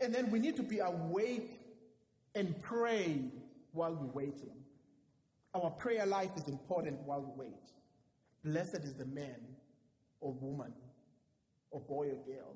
And 0.01 0.14
then 0.14 0.31
we 0.31 0.38
need 0.38 0.57
to 0.57 0.62
be 0.62 0.79
awake 0.79 1.61
and 2.35 2.61
pray 2.62 3.20
while 3.72 3.94
we're 3.94 4.27
waiting. 4.27 4.55
Our 5.55 5.70
prayer 5.70 6.07
life 6.07 6.31
is 6.37 6.46
important 6.49 7.01
while 7.01 7.20
we 7.20 7.46
wait. 7.46 7.70
Blessed 8.44 8.85
is 8.85 8.94
the 8.94 9.07
man 9.07 9.40
or 10.20 10.33
woman 10.35 10.72
or 11.70 11.81
boy 11.81 12.09
or 12.11 12.35
girl 12.35 12.55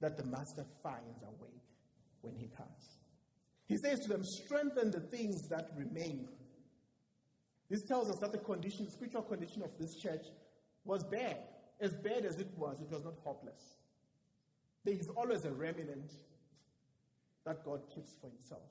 that 0.00 0.18
the 0.18 0.24
master 0.24 0.66
finds 0.82 1.22
awake 1.22 1.67
when 2.22 2.34
he 2.34 2.48
comes. 2.56 2.98
He 3.66 3.76
says 3.76 4.00
to 4.00 4.08
them, 4.08 4.22
strengthen 4.24 4.90
the 4.90 5.00
things 5.00 5.48
that 5.48 5.70
remain. 5.76 6.28
This 7.68 7.82
tells 7.82 8.08
us 8.08 8.18
that 8.20 8.32
the 8.32 8.38
condition, 8.38 8.90
spiritual 8.90 9.22
condition 9.22 9.62
of 9.62 9.70
this 9.78 9.96
church 9.96 10.26
was 10.84 11.04
bad. 11.04 11.36
As 11.80 11.92
bad 11.92 12.24
as 12.24 12.38
it 12.38 12.48
was, 12.56 12.80
it 12.80 12.90
was 12.90 13.04
not 13.04 13.14
hopeless. 13.22 13.76
There 14.84 14.94
is 14.94 15.08
always 15.16 15.44
a 15.44 15.52
remnant 15.52 16.12
that 17.44 17.64
God 17.64 17.82
keeps 17.94 18.14
for 18.20 18.30
himself. 18.30 18.62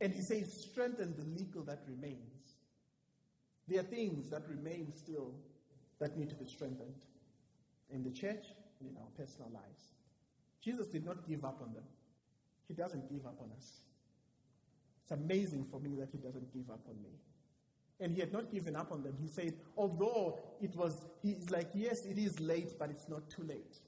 And 0.00 0.12
he 0.12 0.22
says, 0.22 0.66
strengthen 0.70 1.14
the 1.16 1.24
legal 1.24 1.62
that 1.64 1.82
remains. 1.86 2.56
There 3.66 3.80
are 3.80 3.84
things 3.84 4.30
that 4.30 4.48
remain 4.48 4.92
still 4.94 5.34
that 6.00 6.16
need 6.16 6.30
to 6.30 6.36
be 6.36 6.46
strengthened 6.46 7.04
in 7.90 8.02
the 8.02 8.10
church 8.10 8.46
and 8.80 8.88
in 8.88 8.96
our 8.96 9.10
personal 9.16 9.50
lives. 9.52 9.97
Jesus 10.68 10.86
did 10.86 11.06
not 11.06 11.26
give 11.26 11.46
up 11.46 11.60
on 11.62 11.72
them. 11.72 11.84
He 12.66 12.74
doesn't 12.74 13.10
give 13.10 13.24
up 13.24 13.38
on 13.40 13.48
us. 13.56 13.68
It's 15.02 15.12
amazing 15.12 15.64
for 15.70 15.80
me 15.80 15.94
that 15.94 16.10
he 16.12 16.18
doesn't 16.18 16.52
give 16.52 16.68
up 16.68 16.80
on 16.86 17.02
me. 17.02 17.08
And 18.00 18.12
he 18.12 18.20
had 18.20 18.34
not 18.34 18.52
given 18.52 18.76
up 18.76 18.92
on 18.92 19.02
them. 19.02 19.16
He 19.18 19.28
said, 19.28 19.54
although 19.78 20.38
it 20.60 20.76
was, 20.76 21.06
he's 21.22 21.48
like, 21.48 21.70
yes, 21.72 22.04
it 22.04 22.18
is 22.18 22.38
late, 22.38 22.78
but 22.78 22.90
it's 22.90 23.08
not 23.08 23.30
too 23.30 23.44
late. 23.44 23.78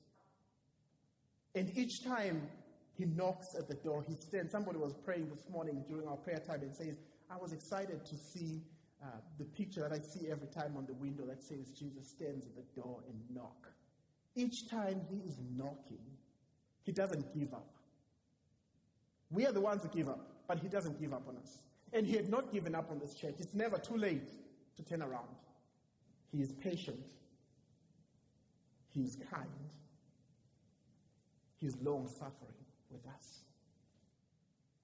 And 1.55 1.71
each 1.77 2.03
time 2.03 2.49
he 2.97 3.05
knocks 3.05 3.55
at 3.55 3.69
the 3.69 3.75
door, 3.75 4.03
he 4.09 4.14
stands. 4.14 4.51
Somebody 4.51 4.79
was 4.79 4.95
praying 4.95 5.29
this 5.29 5.51
morning 5.51 5.85
during 5.87 6.09
our 6.09 6.16
prayer 6.16 6.38
time 6.38 6.62
and 6.62 6.75
says, 6.75 6.97
I 7.31 7.37
was 7.37 7.53
excited 7.53 8.07
to 8.07 8.16
see 8.16 8.62
uh, 9.03 9.07
the 9.37 9.45
picture 9.45 9.83
that 9.83 9.93
I 9.93 10.01
see 10.01 10.31
every 10.31 10.49
time 10.49 10.79
on 10.79 10.87
the 10.87 10.95
window 10.95 11.27
that 11.27 11.43
says 11.43 11.73
Jesus 11.79 12.09
stands 12.09 12.47
at 12.47 12.57
the 12.57 12.81
door 12.81 13.01
and 13.07 13.37
knock. 13.37 13.69
Each 14.35 14.71
time 14.71 15.03
he 15.11 15.19
is 15.29 15.37
knocking, 15.55 16.07
he 16.83 16.93
doesn't 16.93 17.33
give 17.38 17.53
up. 17.53 17.66
We 19.31 19.47
are 19.47 19.53
the 19.53 19.61
ones 19.61 19.83
who 19.83 19.88
give 19.88 20.09
up, 20.09 20.27
but 20.49 20.59
he 20.59 20.69
doesn't 20.69 21.01
give 21.01 21.12
up 21.12 21.23
on 21.29 21.37
us. 21.37 21.59
And 21.93 22.07
he 22.07 22.14
had 22.14 22.29
not 22.29 22.53
given 22.53 22.75
up 22.75 22.90
on 22.90 22.99
this 22.99 23.14
church. 23.14 23.35
It's 23.38 23.55
never 23.55 23.79
too 23.79 23.97
late 23.97 24.29
to 24.77 24.83
turn 24.83 25.03
around. 25.03 25.29
He 26.33 26.40
is 26.40 26.53
patient. 26.53 27.05
He 28.88 29.03
is 29.03 29.16
kind. 29.31 29.49
He 31.57 31.66
is 31.66 31.77
long 31.83 32.09
suffering 32.09 32.55
with 32.90 33.07
us. 33.07 33.40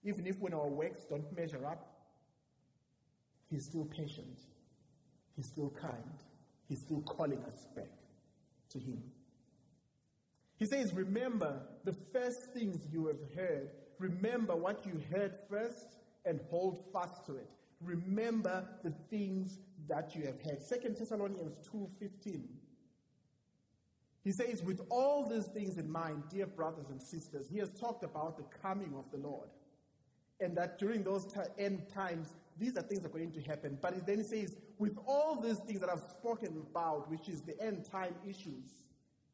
Even 0.05 0.27
if 0.27 0.39
when 0.39 0.55
our 0.55 0.69
works 0.69 1.01
don't 1.09 1.37
measure 1.37 1.67
up, 1.67 1.93
He's 3.51 3.65
still 3.65 3.85
patient. 3.85 4.41
He's 5.37 5.47
still 5.47 5.73
kind. 5.81 5.93
He's 6.69 6.81
still 6.81 7.01
calling 7.03 7.43
us 7.47 7.67
back 7.75 7.91
to 8.71 8.79
Him. 8.79 9.03
He 10.59 10.67
says, 10.67 10.93
Remember 10.95 11.61
the 11.85 11.95
first 12.13 12.53
things 12.55 12.81
you 12.91 13.07
have 13.07 13.21
heard. 13.35 13.71
Remember 13.99 14.57
what 14.57 14.85
you 14.87 15.01
heard 15.11 15.35
first 15.49 15.97
and 16.25 16.41
hold 16.51 16.85
fast 16.93 17.25
to 17.27 17.37
it. 17.37 17.49
Remember 17.81 18.67
the 18.83 18.93
things 19.11 19.59
that 19.89 20.15
you 20.15 20.25
have 20.27 20.41
heard. 20.43 20.63
Second 20.63 20.97
Thessalonians 20.97 21.57
2:15. 21.73 22.43
He 24.25 24.33
says, 24.33 24.61
with 24.61 24.81
all 24.91 25.29
these 25.29 25.47
things 25.47 25.79
in 25.79 25.89
mind, 25.89 26.25
dear 26.29 26.49
brothers 26.49 26.87
and 26.91 27.01
sisters, 27.01 27.47
he 27.49 27.59
has 27.59 27.71
talked 27.79 28.03
about 28.03 28.37
the 28.37 28.43
coming 28.61 28.93
of 28.99 29.09
the 29.13 29.19
Lord. 29.19 29.49
And 30.41 30.57
that 30.57 30.81
during 30.81 31.05
those 31.05 31.29
end 31.57 31.87
times, 31.95 32.35
these 32.59 32.77
are 32.77 32.83
things 32.83 33.03
that 33.03 33.11
are 33.15 33.17
going 33.17 33.31
to 33.31 33.41
happen. 33.43 33.79
But 33.81 34.05
then 34.05 34.19
he 34.19 34.25
says, 34.25 34.57
with 34.79 34.99
all 35.07 35.41
these 35.41 35.61
things 35.61 35.79
that 35.79 35.89
I've 35.89 36.03
spoken 36.03 36.61
about, 36.69 37.09
which 37.09 37.29
is 37.29 37.43
the 37.43 37.55
end 37.63 37.85
time 37.89 38.17
issues, 38.29 38.83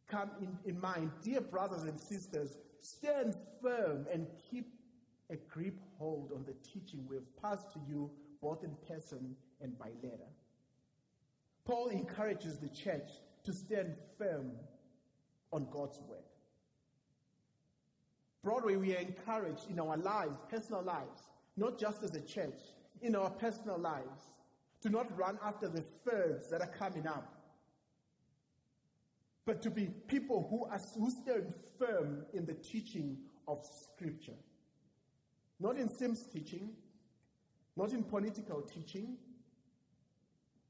come 0.08 0.30
in, 0.40 0.56
in 0.64 0.80
mind, 0.80 1.10
dear 1.22 1.40
brothers 1.40 1.82
and 1.82 1.98
sisters, 1.98 2.56
stand 2.80 3.36
firm 3.62 4.06
and 4.12 4.26
keep 4.50 4.66
a 5.30 5.36
grip 5.36 5.78
hold 5.98 6.32
on 6.32 6.44
the 6.44 6.54
teaching 6.68 7.06
we 7.08 7.16
have 7.16 7.36
passed 7.40 7.72
to 7.72 7.78
you 7.88 8.10
both 8.40 8.64
in 8.64 8.76
person 8.88 9.34
and 9.60 9.78
by 9.78 9.88
letter. 10.02 10.28
Paul 11.64 11.88
encourages 11.88 12.58
the 12.58 12.68
church 12.68 13.08
to 13.44 13.52
stand 13.52 13.94
firm 14.18 14.52
on 15.52 15.66
God's 15.70 16.00
word. 16.08 16.18
Broadway, 18.42 18.74
we 18.74 18.96
are 18.96 19.00
encouraged 19.00 19.70
in 19.70 19.78
our 19.78 19.96
lives, 19.96 20.40
personal 20.50 20.82
lives, 20.82 21.22
not 21.56 21.78
just 21.78 22.02
as 22.02 22.14
a 22.14 22.20
church, 22.20 22.58
in 23.00 23.14
our 23.14 23.30
personal 23.30 23.78
lives, 23.78 24.32
to 24.82 24.90
not 24.90 25.16
run 25.16 25.38
after 25.44 25.68
the 25.68 25.84
fads 26.04 26.50
that 26.50 26.60
are 26.60 26.72
coming 26.78 27.06
up, 27.06 27.31
but 29.44 29.62
to 29.62 29.70
be 29.70 29.86
people 30.06 30.46
who, 30.48 30.64
are, 30.66 30.78
who 30.96 31.10
stand 31.10 31.52
firm 31.78 32.24
in 32.32 32.46
the 32.46 32.54
teaching 32.54 33.18
of 33.48 33.64
Scripture. 33.64 34.36
Not 35.58 35.76
in 35.76 35.88
Sims 35.88 36.24
teaching, 36.32 36.70
not 37.76 37.92
in 37.92 38.04
political 38.04 38.62
teaching, 38.62 39.16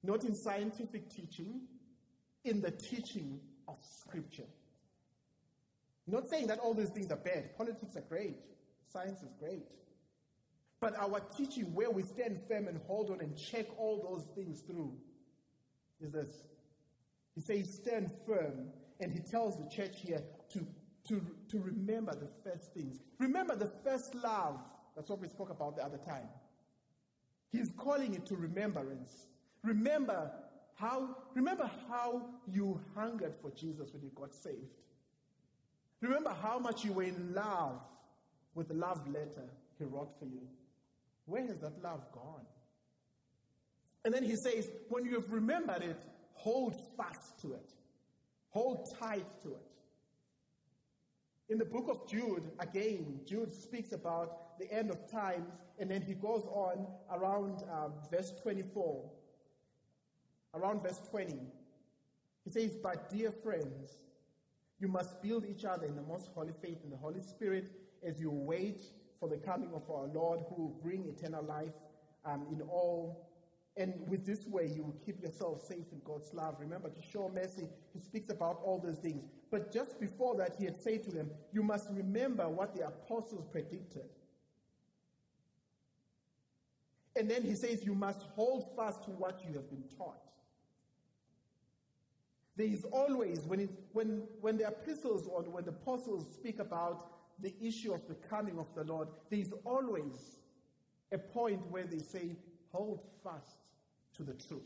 not 0.03 0.25
in 0.25 0.35
scientific 0.35 1.11
teaching, 1.11 1.63
in 2.45 2.61
the 2.61 2.71
teaching 2.71 3.41
of 3.69 3.77
Scripture. 3.83 4.49
Not 6.07 6.29
saying 6.29 6.49
that 6.49 6.59
all 6.59 6.75
these 6.75 6.91
things 6.91 7.11
are 7.11 7.17
bad. 7.17 7.57
Politics 7.57 7.97
are 7.97 8.03
great, 8.09 8.37
science 8.93 9.23
is 9.23 9.33
great. 9.39 9.65
But 10.81 10.97
our 10.99 11.21
teaching, 11.37 11.73
where 11.75 11.91
we 11.91 12.03
stand 12.03 12.41
firm 12.49 12.67
and 12.67 12.81
hold 12.89 13.11
on 13.11 13.21
and 13.21 13.37
check 13.37 13.67
all 13.79 14.03
those 14.03 14.27
things 14.35 14.63
through, 14.63 14.93
is 16.01 16.11
this. 16.11 16.43
He 17.35 17.41
says, 17.41 17.75
stand 17.75 18.11
firm. 18.27 18.69
And 19.01 19.13
he 19.13 19.19
tells 19.19 19.57
the 19.57 19.69
church 19.69 19.97
here 20.01 20.23
to, 20.51 20.67
to, 21.09 21.27
to 21.49 21.59
remember 21.59 22.15
the 22.15 22.29
first 22.45 22.73
things. 22.73 23.01
Remember 23.19 23.57
the 23.57 23.73
first 23.85 24.15
love 24.15 24.61
that's 24.95 25.09
what 25.09 25.21
we 25.21 25.29
spoke 25.29 25.51
about 25.51 25.77
the 25.77 25.85
other 25.85 25.99
time. 25.99 26.29
He's 27.51 27.71
calling 27.77 28.15
it 28.15 28.27
to 28.27 28.37
remembrance. 28.37 29.27
Remember 29.63 30.31
how, 30.75 31.17
remember 31.35 31.71
how 31.89 32.27
you 32.51 32.81
hungered 32.95 33.35
for 33.41 33.51
Jesus 33.51 33.93
when 33.93 34.03
you 34.03 34.11
got 34.15 34.35
saved. 34.35 34.57
Remember 36.01 36.35
how 36.43 36.59
much 36.59 36.85
you 36.85 36.93
were 36.93 37.05
in 37.05 37.33
love 37.35 37.81
with 38.55 38.69
the 38.69 38.75
love 38.75 39.07
letter 39.09 39.49
he 39.79 39.85
wrote 39.85 40.11
for 40.19 40.27
you. 40.27 40.43
Where 41.27 41.47
has 41.47 41.61
that 41.61 41.83
love 41.83 42.01
gone? 42.13 42.47
And 44.05 44.13
then 44.13 44.25
he 44.25 44.35
says, 44.35 44.69
when 44.89 45.05
you 45.05 45.15
have 45.15 45.31
remembered 45.33 45.83
it, 45.83 46.03
hold 46.43 46.75
fast 46.97 47.41
to 47.43 47.55
it. 47.55 47.71
Hold 48.51 48.95
tight 48.99 49.27
to 49.43 49.49
it. 49.51 49.71
In 51.49 51.59
the 51.59 51.65
book 51.65 51.87
of 51.89 52.09
Jude, 52.09 52.51
again, 52.59 53.21
Jude 53.27 53.53
speaks 53.53 53.93
about 53.93 54.59
the 54.59 54.71
end 54.73 54.91
of 54.91 55.11
times, 55.11 55.53
and 55.79 55.91
then 55.91 56.03
he 56.03 56.15
goes 56.15 56.45
on 56.47 56.87
around 57.11 57.63
um, 57.73 57.93
verse 58.11 58.33
24. 58.43 59.11
Around 60.55 60.83
verse 60.83 61.01
20. 61.11 61.39
He 62.45 62.51
says, 62.51 62.77
But 62.83 63.09
dear 63.11 63.31
friends, 63.31 63.91
You 64.83 64.89
must 64.89 65.23
build 65.23 65.47
each 65.47 65.65
other 65.65 65.87
in 65.87 65.95
the 65.95 66.03
most 66.03 66.31
holy 66.35 66.53
faith 66.61 66.79
in 66.83 66.91
the 66.91 66.97
Holy 66.97 67.21
Spirit 67.21 67.71
as 68.05 68.19
you 68.19 68.33
wait 68.33 68.83
for 69.21 69.29
the 69.29 69.37
coming 69.37 69.71
of 69.73 69.89
our 69.89 70.09
Lord 70.09 70.41
who 70.49 70.63
will 70.63 70.81
bring 70.83 71.07
eternal 71.07 71.45
life 71.45 71.79
um, 72.25 72.45
in 72.51 72.61
all. 72.63 73.29
And 73.77 73.95
with 74.07 74.27
this 74.27 74.47
way, 74.47 74.71
you 74.75 74.83
will 74.83 74.97
keep 75.05 75.23
yourself 75.23 75.63
safe 75.67 75.87
in 75.93 76.01
God's 76.05 76.35
love. 76.35 76.57
Remember, 76.61 76.91
to 76.91 77.03
show 77.03 77.31
mercy, 77.35 77.69
he 77.95 78.01
speaks 78.01 78.31
about 78.31 78.61
all 78.63 78.79
those 78.79 78.99
things. 78.99 79.25
But 79.51 79.73
just 79.73 79.99
before 79.99 80.37
that, 80.37 80.57
he 80.59 80.67
had 80.67 80.79
said 80.79 81.03
to 81.05 81.11
them, 81.11 81.31
You 81.53 81.63
must 81.63 81.89
remember 81.91 82.49
what 82.49 82.75
the 82.75 82.87
apostles 82.87 83.47
predicted. 83.51 84.11
And 87.17 87.31
then 87.31 87.43
he 87.43 87.55
says, 87.55 87.83
You 87.85 87.95
must 87.95 88.23
hold 88.35 88.77
fast 88.77 89.05
to 89.05 89.11
what 89.11 89.41
you 89.47 89.55
have 89.55 89.71
been 89.71 89.85
taught. 89.97 90.21
There 92.57 92.67
is 92.67 92.85
always, 92.85 93.41
when, 93.41 93.61
it, 93.61 93.71
when, 93.93 94.25
when 94.43 94.59
the 94.59 94.67
epistles 94.67 95.27
or 95.27 95.43
when 95.45 95.65
the 95.65 95.71
apostles 95.71 96.27
speak 96.35 96.59
about 96.59 97.11
the 97.41 97.55
issue 97.63 97.95
of 97.95 98.07
the 98.07 98.15
coming 98.15 98.59
of 98.59 98.67
the 98.75 98.85
Lord, 98.85 99.09
there 99.31 99.41
is 99.41 99.55
always 99.65 100.37
a 101.11 101.17
point 101.17 101.67
where 101.71 101.85
they 101.85 102.01
say, 102.01 102.37
hold 102.71 103.01
fast 103.25 103.62
to 104.23 104.33
the 104.33 104.43
truth. 104.47 104.63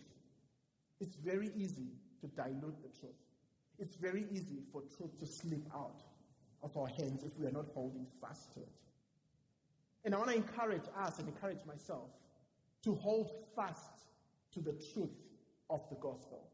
It's 1.01 1.17
very 1.17 1.51
easy 1.57 1.89
to 2.21 2.27
dilute 2.29 2.83
the 2.83 2.99
truth. 2.99 3.17
It's 3.79 3.97
very 3.97 4.27
easy 4.31 4.63
for 4.73 4.83
truth 4.97 5.19
to 5.21 5.27
slip 5.27 5.67
out 5.75 6.03
of 6.63 6.77
our 6.77 6.89
hands 6.89 7.23
if 7.23 7.39
we 7.39 7.47
are 7.47 7.53
not 7.53 7.67
holding 7.75 8.07
fast 8.21 8.53
to 8.55 8.61
it. 8.61 8.69
And 10.05 10.15
I 10.15 10.19
want 10.19 10.31
to 10.31 10.37
encourage 10.37 10.85
us 10.99 11.19
and 11.19 11.29
encourage 11.29 11.65
myself 11.67 12.11
to 12.85 12.95
hold 12.95 13.31
fast 13.55 14.05
to 14.55 14.61
the 14.61 14.73
truth 14.93 15.11
of 15.69 15.81
the 15.91 15.97
gospel. 15.97 16.49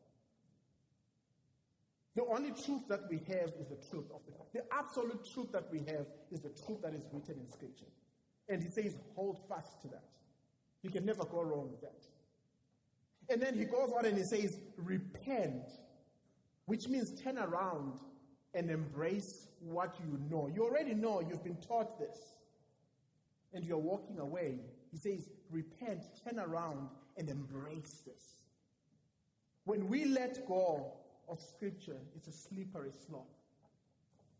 The 2.14 2.24
only 2.24 2.50
truth 2.50 2.88
that 2.88 3.08
we 3.08 3.18
have 3.28 3.52
is 3.60 3.68
the 3.68 3.78
truth 3.90 4.10
of 4.12 4.20
the 4.26 4.58
The 4.58 4.64
absolute 4.72 5.26
truth 5.32 5.52
that 5.52 5.70
we 5.72 5.78
have 5.78 6.06
is 6.30 6.40
the 6.40 6.50
truth 6.66 6.82
that 6.82 6.94
is 6.94 7.02
written 7.12 7.36
in 7.40 7.48
Scripture. 7.50 7.86
And 8.48 8.62
he 8.62 8.68
says, 8.68 8.96
hold 9.14 9.38
fast 9.48 9.80
to 9.82 9.88
that. 9.88 10.04
You 10.82 10.90
can 10.90 11.06
never 11.06 11.24
go 11.24 11.42
wrong 11.42 11.70
with 11.70 11.80
that. 11.80 12.02
And 13.32 13.40
then 13.40 13.54
he 13.54 13.64
goes 13.64 13.90
on 13.96 14.04
and 14.04 14.16
he 14.16 14.24
says, 14.24 14.58
repent, 14.76 15.70
which 16.66 16.86
means 16.86 17.18
turn 17.22 17.38
around 17.38 17.94
and 18.52 18.70
embrace 18.70 19.46
what 19.60 19.96
you 19.98 20.18
know. 20.30 20.50
You 20.54 20.64
already 20.64 20.92
know, 20.92 21.20
you've 21.20 21.42
been 21.42 21.56
taught 21.56 21.98
this, 21.98 22.18
and 23.54 23.64
you're 23.64 23.78
walking 23.78 24.18
away. 24.18 24.60
He 24.90 24.98
says, 24.98 25.30
repent, 25.50 26.04
turn 26.22 26.38
around, 26.38 26.88
and 27.16 27.30
embrace 27.30 28.02
this. 28.04 28.42
When 29.64 29.88
we 29.88 30.04
let 30.04 30.46
go 30.46 30.92
of 31.26 31.40
Scripture, 31.40 31.96
it's 32.14 32.28
a 32.28 32.32
slippery 32.32 32.92
slope. 33.06 33.32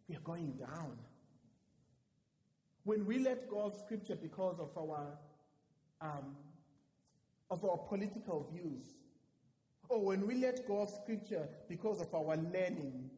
We 0.06 0.16
are 0.16 0.20
going 0.20 0.52
down. 0.52 0.98
When 2.84 3.06
we 3.06 3.20
let 3.20 3.48
go 3.48 3.60
of 3.60 3.74
Scripture 3.74 4.16
because 4.16 4.58
of 4.58 4.76
our 4.76 5.18
um, 6.02 6.36
of 7.52 7.62
our 7.66 7.76
political 7.76 8.48
views, 8.50 8.94
or 9.90 10.02
when 10.02 10.26
we 10.26 10.34
let 10.36 10.66
go 10.66 10.80
of 10.80 10.88
Scripture 10.88 11.46
because 11.68 12.00
of 12.00 12.12
our 12.14 12.34
learning, 12.36 13.10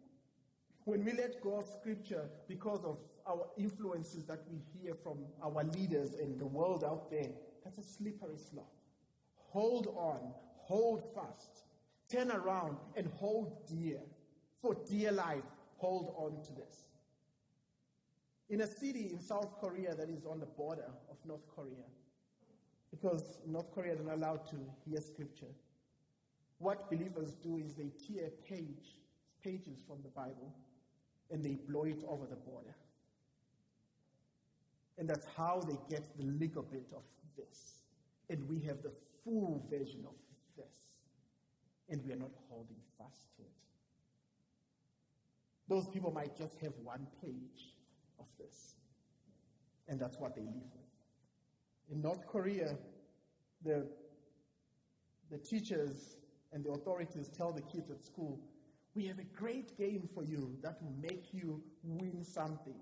when 0.86 1.04
we 1.04 1.12
let 1.12 1.40
go 1.40 1.58
of 1.58 1.64
Scripture 1.80 2.28
because 2.48 2.84
of 2.84 2.98
our 3.28 3.46
influences 3.56 4.24
that 4.24 4.40
we 4.50 4.58
hear 4.76 4.92
from 4.92 5.18
our 5.42 5.62
leaders 5.62 6.14
and 6.14 6.38
the 6.40 6.44
world 6.44 6.82
out 6.82 7.12
there, 7.12 7.30
that's 7.62 7.78
a 7.78 7.82
slippery 7.82 8.36
slope. 8.36 8.74
Hold 9.36 9.86
on, 9.96 10.34
hold 10.56 11.14
fast, 11.14 11.62
turn 12.10 12.32
around 12.32 12.76
and 12.96 13.06
hold 13.16 13.68
dear. 13.68 14.00
For 14.60 14.74
dear 14.74 15.12
life, 15.12 15.44
hold 15.76 16.12
on 16.16 16.42
to 16.42 16.52
this. 16.54 16.86
In 18.48 18.62
a 18.62 18.66
city 18.66 19.10
in 19.12 19.20
South 19.20 19.60
Korea 19.60 19.94
that 19.94 20.08
is 20.08 20.26
on 20.26 20.40
the 20.40 20.46
border 20.46 20.90
of 21.08 21.16
North 21.24 21.46
Korea, 21.54 21.84
because 22.94 23.38
North 23.46 23.74
Korea 23.74 23.94
is 23.94 24.00
not 24.04 24.14
allowed 24.14 24.46
to 24.50 24.56
hear 24.86 25.00
scripture, 25.00 25.52
what 26.58 26.88
believers 26.90 27.34
do 27.42 27.58
is 27.58 27.74
they 27.74 27.90
tear 28.06 28.30
page, 28.48 28.98
pages 29.42 29.78
from 29.86 29.98
the 30.04 30.10
Bible 30.10 30.54
and 31.30 31.44
they 31.44 31.56
blow 31.68 31.84
it 31.84 32.04
over 32.08 32.26
the 32.26 32.36
border. 32.36 32.74
And 34.96 35.08
that's 35.08 35.26
how 35.36 35.60
they 35.66 35.76
get 35.90 36.04
the 36.16 36.24
little 36.24 36.62
bit 36.62 36.86
of 36.94 37.02
this. 37.36 37.80
And 38.30 38.48
we 38.48 38.60
have 38.60 38.82
the 38.82 38.92
full 39.24 39.66
version 39.68 40.04
of 40.06 40.14
this 40.56 40.72
and 41.88 42.00
we 42.06 42.12
are 42.12 42.16
not 42.16 42.30
holding 42.48 42.76
fast 42.96 43.26
to 43.36 43.42
it. 43.42 43.48
Those 45.68 45.88
people 45.88 46.12
might 46.12 46.36
just 46.36 46.58
have 46.60 46.72
one 46.82 47.06
page 47.22 47.74
of 48.20 48.26
this, 48.38 48.74
and 49.88 49.98
that's 49.98 50.18
what 50.18 50.36
they 50.36 50.42
live 50.42 50.70
with. 50.74 50.83
In 51.90 52.00
North 52.00 52.26
Korea, 52.26 52.76
the, 53.64 53.86
the 55.30 55.38
teachers 55.38 56.16
and 56.52 56.64
the 56.64 56.70
authorities 56.70 57.28
tell 57.28 57.52
the 57.52 57.62
kids 57.62 57.90
at 57.90 58.02
school, 58.04 58.40
We 58.94 59.06
have 59.06 59.18
a 59.18 59.24
great 59.24 59.76
game 59.76 60.08
for 60.14 60.24
you 60.24 60.56
that 60.62 60.82
will 60.82 60.94
make 61.00 61.32
you 61.32 61.62
win 61.82 62.24
something. 62.24 62.80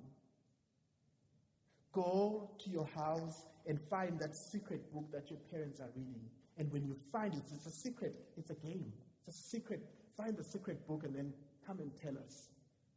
Go 1.93 2.51
to 2.59 2.71
your 2.71 2.87
house 2.87 3.47
and 3.67 3.81
find 3.81 4.19
that 4.21 4.35
secret 4.37 4.93
book 4.93 5.11
that 5.13 5.31
your 5.31 5.39
parents 5.51 5.81
are 5.81 5.91
reading 5.95 6.29
and 6.59 6.71
when 6.73 6.85
you 6.85 6.97
find 7.11 7.35
it, 7.35 7.43
it's 7.55 7.67
a 7.67 7.71
secret. 7.71 8.15
It's 8.37 8.51
a 8.51 8.55
game. 8.55 8.93
It's 9.27 9.37
a 9.37 9.43
secret. 9.43 9.85
Find 10.17 10.37
the 10.37 10.45
secret 10.45 10.87
book 10.87 11.05
and 11.05 11.15
then 11.15 11.33
come 11.67 11.79
and 11.79 11.91
tell 12.01 12.17
us, 12.25 12.49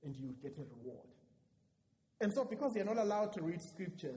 and 0.03 0.15
you 0.15 0.35
get 0.41 0.57
a 0.57 0.63
reward. 0.77 1.07
And 2.21 2.33
so, 2.33 2.43
because 2.43 2.73
they're 2.73 2.85
not 2.85 2.97
allowed 2.97 3.33
to 3.33 3.41
read 3.41 3.61
scripture, 3.61 4.15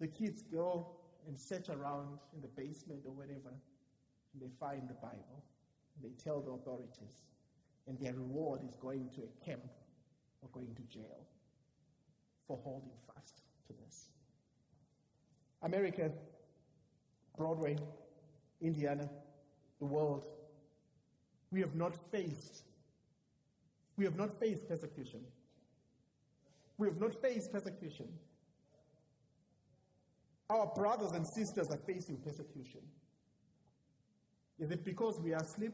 the 0.00 0.06
kids 0.06 0.42
go 0.42 0.88
and 1.26 1.38
search 1.38 1.68
around 1.68 2.18
in 2.34 2.40
the 2.42 2.48
basement 2.48 3.02
or 3.06 3.12
wherever, 3.12 3.48
and 3.48 4.42
they 4.42 4.50
find 4.60 4.88
the 4.88 4.94
Bible. 4.94 5.42
And 5.94 6.04
they 6.04 6.22
tell 6.22 6.40
the 6.40 6.50
authorities, 6.50 7.22
and 7.86 7.98
their 7.98 8.14
reward 8.14 8.60
is 8.68 8.74
going 8.76 9.10
to 9.14 9.22
a 9.22 9.44
camp 9.44 9.62
or 10.42 10.48
going 10.52 10.74
to 10.74 10.82
jail 10.82 11.24
for 12.46 12.58
holding 12.62 12.90
fast 13.06 13.42
to 13.68 13.72
this. 13.84 14.08
America 15.62 16.10
Broadway, 17.36 17.76
Indiana, 18.60 19.08
the 19.80 19.86
world. 19.86 20.24
We 21.50 21.60
have 21.60 21.74
not 21.74 21.94
faced, 22.10 22.62
we 23.96 24.04
have 24.04 24.16
not 24.16 24.38
faced 24.38 24.68
persecution. 24.68 25.20
We 26.78 26.88
have 26.88 27.00
not 27.00 27.14
faced 27.14 27.52
persecution. 27.52 28.08
Our 30.54 30.66
brothers 30.66 31.10
and 31.12 31.26
sisters 31.26 31.68
are 31.70 31.80
facing 31.84 32.18
persecution. 32.18 32.80
Is 34.60 34.70
it 34.70 34.84
because 34.84 35.18
we 35.20 35.34
are 35.34 35.42
asleep? 35.42 35.72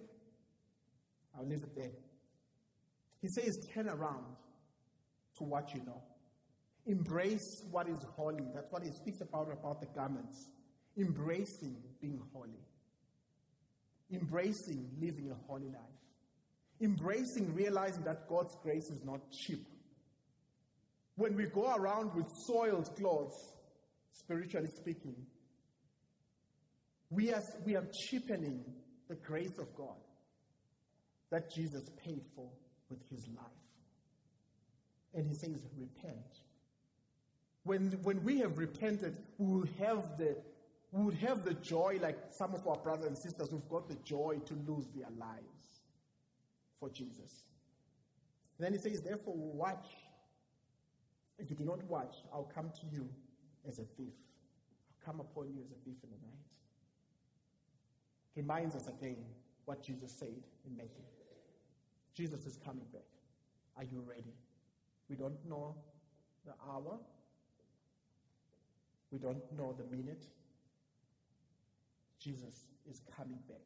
I'll 1.36 1.46
leave 1.46 1.62
it 1.62 1.76
there. 1.76 1.92
He 3.20 3.28
says, 3.28 3.68
turn 3.74 3.88
around 3.88 4.24
to 5.36 5.44
what 5.44 5.74
you 5.74 5.82
know. 5.84 6.02
Embrace 6.86 7.62
what 7.70 7.88
is 7.88 7.98
holy. 8.16 8.44
That's 8.54 8.72
what 8.72 8.82
he 8.82 8.90
speaks 8.90 9.20
about 9.20 9.52
about 9.52 9.80
the 9.80 9.86
garments 9.94 10.48
embracing 10.96 11.76
being 12.00 12.20
holy, 12.32 12.64
embracing 14.12 14.88
living 15.00 15.30
a 15.30 15.46
holy 15.46 15.68
life, 15.68 16.00
embracing 16.80 17.54
realizing 17.54 18.02
that 18.04 18.28
God's 18.28 18.56
grace 18.62 18.90
is 18.90 19.04
not 19.04 19.20
cheap. 19.30 19.66
When 21.16 21.36
we 21.36 21.46
go 21.46 21.74
around 21.74 22.14
with 22.14 22.26
soiled 22.46 22.94
clothes, 22.96 23.52
spiritually 24.12 24.70
speaking, 24.74 25.14
we 27.10 27.32
are, 27.32 27.42
we 27.64 27.76
are 27.76 27.86
cheapening 28.08 28.64
the 29.08 29.16
grace 29.16 29.58
of 29.58 29.74
God 29.76 29.96
that 31.30 31.52
Jesus 31.52 31.88
paid 32.04 32.22
for 32.34 32.48
with 32.88 33.00
his 33.10 33.26
life. 33.28 33.46
And 35.14 35.26
he 35.26 35.34
says, 35.34 35.58
repent. 35.76 36.40
When, 37.64 37.90
when 38.02 38.22
we 38.22 38.38
have 38.38 38.58
repented, 38.58 39.16
we 39.38 39.46
will 39.46 39.68
have 39.78 40.18
the 40.18 40.36
we 40.92 41.04
would 41.04 41.14
have 41.18 41.44
the 41.44 41.54
joy, 41.54 41.98
like 42.02 42.18
some 42.30 42.52
of 42.52 42.66
our 42.66 42.76
brothers 42.76 43.06
and 43.06 43.16
sisters 43.16 43.50
who've 43.50 43.68
got 43.68 43.88
the 43.88 43.94
joy 44.04 44.38
to 44.46 44.54
lose 44.66 44.88
their 44.94 45.08
lives 45.18 45.82
for 46.80 46.88
Jesus. 46.90 47.44
And 48.58 48.66
then 48.66 48.72
he 48.72 48.78
says, 48.78 49.00
Therefore, 49.00 49.34
watch. 49.36 49.86
If 51.38 51.48
you 51.48 51.56
do 51.56 51.64
not 51.64 51.82
watch, 51.84 52.16
I'll 52.32 52.50
come 52.54 52.70
to 52.70 52.86
you 52.92 53.08
as 53.68 53.78
a 53.78 53.84
thief. 53.96 54.14
I'll 54.88 55.04
come 55.04 55.20
upon 55.20 55.48
you 55.48 55.60
as 55.62 55.70
a 55.70 55.78
thief 55.84 55.96
in 56.02 56.10
the 56.10 56.26
night. 56.26 56.46
He 58.34 58.40
reminds 58.40 58.74
us 58.74 58.88
again 58.88 59.24
what 59.64 59.82
Jesus 59.82 60.12
said 60.12 60.42
in 60.66 60.76
Matthew. 60.76 61.04
Jesus 62.14 62.46
is 62.46 62.58
coming 62.64 62.86
back. 62.92 63.02
Are 63.76 63.84
you 63.84 64.02
ready? 64.06 64.34
We 65.08 65.16
don't 65.16 65.38
know 65.48 65.74
the 66.44 66.52
hour. 66.68 66.98
We 69.10 69.18
don't 69.18 69.42
know 69.56 69.74
the 69.76 69.84
minute. 69.96 70.24
Jesus 72.18 72.66
is 72.88 73.00
coming 73.16 73.38
back. 73.48 73.62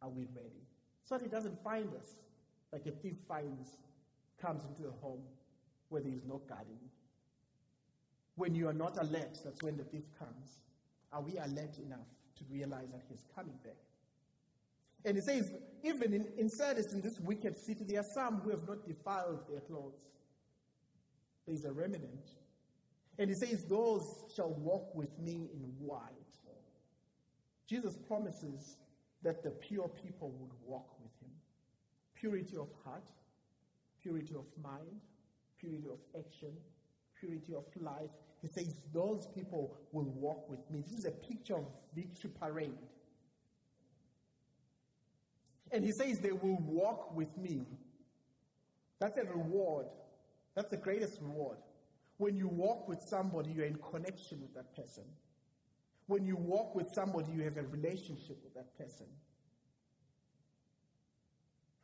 Are 0.00 0.08
we 0.08 0.26
ready? 0.34 0.62
So 1.04 1.16
that 1.16 1.22
he 1.24 1.28
doesn't 1.28 1.62
find 1.62 1.88
us 1.94 2.14
like 2.72 2.86
a 2.86 2.90
thief 2.90 3.16
finds 3.26 3.78
comes 4.40 4.64
into 4.64 4.82
the 4.82 4.92
home 5.02 5.22
where 5.88 6.00
there 6.00 6.12
is 6.12 6.24
no 6.24 6.40
guarding. 6.48 6.78
When 8.38 8.54
you 8.54 8.68
are 8.68 8.72
not 8.72 8.96
alert, 8.98 9.40
that's 9.44 9.62
when 9.62 9.76
the 9.76 9.82
thief 9.82 10.04
comes. 10.16 10.60
Are 11.12 11.20
we 11.20 11.36
alert 11.38 11.76
enough 11.84 12.06
to 12.36 12.44
realize 12.48 12.88
that 12.92 13.02
he's 13.08 13.24
coming 13.34 13.56
back? 13.64 13.74
And 15.04 15.16
he 15.16 15.22
says, 15.22 15.50
even 15.82 16.12
in, 16.14 16.26
in 16.38 16.48
Sardis, 16.48 16.92
in 16.92 17.00
this 17.00 17.18
wicked 17.18 17.58
city, 17.58 17.84
there 17.84 18.00
are 18.00 18.06
some 18.14 18.36
who 18.36 18.50
have 18.50 18.66
not 18.68 18.86
defiled 18.86 19.40
their 19.50 19.60
clothes. 19.60 19.98
There 21.46 21.54
is 21.56 21.64
a 21.64 21.72
remnant. 21.72 22.30
And 23.18 23.28
he 23.28 23.34
says, 23.34 23.64
Those 23.64 24.04
shall 24.34 24.50
walk 24.50 24.94
with 24.94 25.18
me 25.18 25.50
in 25.52 25.74
white. 25.80 26.12
Jesus 27.66 27.96
promises 28.06 28.76
that 29.22 29.42
the 29.42 29.50
pure 29.50 29.88
people 29.88 30.30
would 30.38 30.52
walk 30.64 30.88
with 31.02 31.12
him. 31.20 31.34
Purity 32.14 32.56
of 32.56 32.68
heart, 32.84 33.04
purity 34.00 34.34
of 34.34 34.46
mind, 34.62 35.00
purity 35.58 35.88
of 35.90 35.98
action, 36.16 36.52
purity 37.18 37.52
of 37.54 37.64
life. 37.80 38.10
He 38.40 38.48
says, 38.48 38.74
Those 38.92 39.26
people 39.34 39.76
will 39.92 40.04
walk 40.04 40.48
with 40.48 40.60
me. 40.70 40.82
This 40.88 41.00
is 41.00 41.04
a 41.04 41.10
picture 41.10 41.56
of 41.56 41.66
victory 41.94 42.30
parade. 42.40 42.78
And 45.70 45.84
he 45.84 45.92
says, 45.92 46.20
They 46.20 46.32
will 46.32 46.58
walk 46.60 47.14
with 47.14 47.36
me. 47.36 47.66
That's 49.00 49.18
a 49.18 49.24
reward. 49.24 49.86
That's 50.54 50.70
the 50.70 50.76
greatest 50.76 51.20
reward. 51.20 51.58
When 52.16 52.36
you 52.36 52.48
walk 52.48 52.88
with 52.88 53.00
somebody, 53.00 53.52
you're 53.52 53.66
in 53.66 53.78
connection 53.90 54.40
with 54.40 54.54
that 54.54 54.74
person. 54.74 55.04
When 56.06 56.26
you 56.26 56.36
walk 56.36 56.74
with 56.74 56.90
somebody, 56.92 57.32
you 57.32 57.42
have 57.42 57.58
a 57.58 57.62
relationship 57.62 58.38
with 58.42 58.54
that 58.54 58.76
person. 58.76 59.06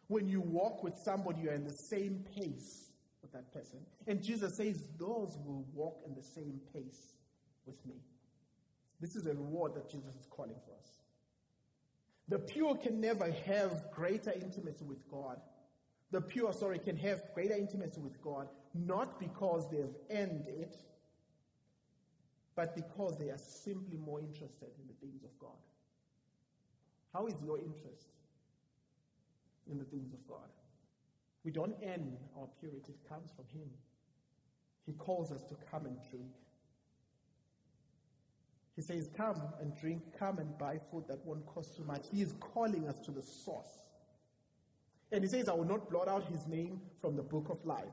When 0.09 0.29
you 0.29 0.41
walk 0.41 0.83
with 0.83 0.97
somebody, 0.97 1.43
you're 1.43 1.53
in 1.53 1.65
the 1.65 1.75
same 1.75 2.25
pace 2.35 2.84
that 3.35 3.53
person. 3.53 3.81
And 4.07 4.23
Jesus 4.23 4.57
says, 4.57 4.89
Those 4.99 5.37
will 5.45 5.67
walk 5.75 6.01
in 6.07 6.15
the 6.15 6.23
same 6.23 6.61
pace 6.73 7.15
with 7.67 7.85
me. 7.87 7.97
This 9.01 9.17
is 9.17 9.27
a 9.27 9.35
reward 9.35 9.75
that 9.75 9.91
Jesus 9.91 10.15
is 10.15 10.27
calling 10.31 10.57
for 10.65 10.75
us. 10.81 10.89
The 12.29 12.39
pure 12.39 12.77
can 12.77 13.01
never 13.01 13.31
have 13.47 13.91
greater 13.91 14.33
intimacy 14.33 14.85
with 14.85 15.07
God. 15.11 15.41
The 16.11 16.21
pure, 16.21 16.53
sorry, 16.53 16.79
can 16.79 16.97
have 16.97 17.23
greater 17.35 17.55
intimacy 17.55 18.01
with 18.01 18.21
God, 18.23 18.49
not 18.73 19.21
because 19.21 19.69
they've 19.71 19.95
earned 20.11 20.47
it, 20.49 20.75
but 22.55 22.75
because 22.75 23.19
they 23.19 23.31
are 23.31 23.39
simply 23.39 23.99
more 23.99 24.21
interested 24.21 24.69
in 24.81 24.87
the 24.87 24.95
things 25.01 25.25
of 25.25 25.39
God. 25.39 25.51
How 27.13 27.27
is 27.27 27.35
your 27.45 27.59
interest 27.59 28.09
in 29.71 29.79
the 29.79 29.85
things 29.85 30.13
of 30.13 30.27
God? 30.29 30.49
We 31.45 31.51
don't 31.51 31.75
earn 31.85 32.17
our 32.39 32.49
purity, 32.59 32.93
it 32.93 33.09
comes 33.09 33.31
from 33.37 33.45
Him. 33.53 33.69
He 34.87 34.93
calls 34.93 35.31
us 35.31 35.43
to 35.45 35.57
come 35.71 35.87
and 35.87 35.97
drink. 36.11 36.33
He 38.77 38.83
says, 38.83 39.09
Come 39.17 39.41
and 39.61 39.77
drink, 39.77 40.03
come 40.19 40.39
and 40.39 40.57
buy 40.59 40.79
food 40.91 41.05
that 41.09 41.25
won't 41.25 41.47
cost 41.47 41.77
too 41.77 41.85
much. 41.85 42.07
He 42.11 42.23
is 42.23 42.35
calling 42.41 42.89
us 42.89 42.99
to 43.01 43.11
the 43.11 43.23
source. 43.23 43.79
And 45.13 45.23
he 45.23 45.29
says, 45.29 45.49
I 45.49 45.53
will 45.53 45.65
not 45.65 45.91
blot 45.91 46.09
out 46.09 46.25
his 46.25 46.47
name 46.47 46.81
from 47.01 47.15
the 47.15 47.23
book 47.23 47.49
of 47.51 47.65
life. 47.65 47.85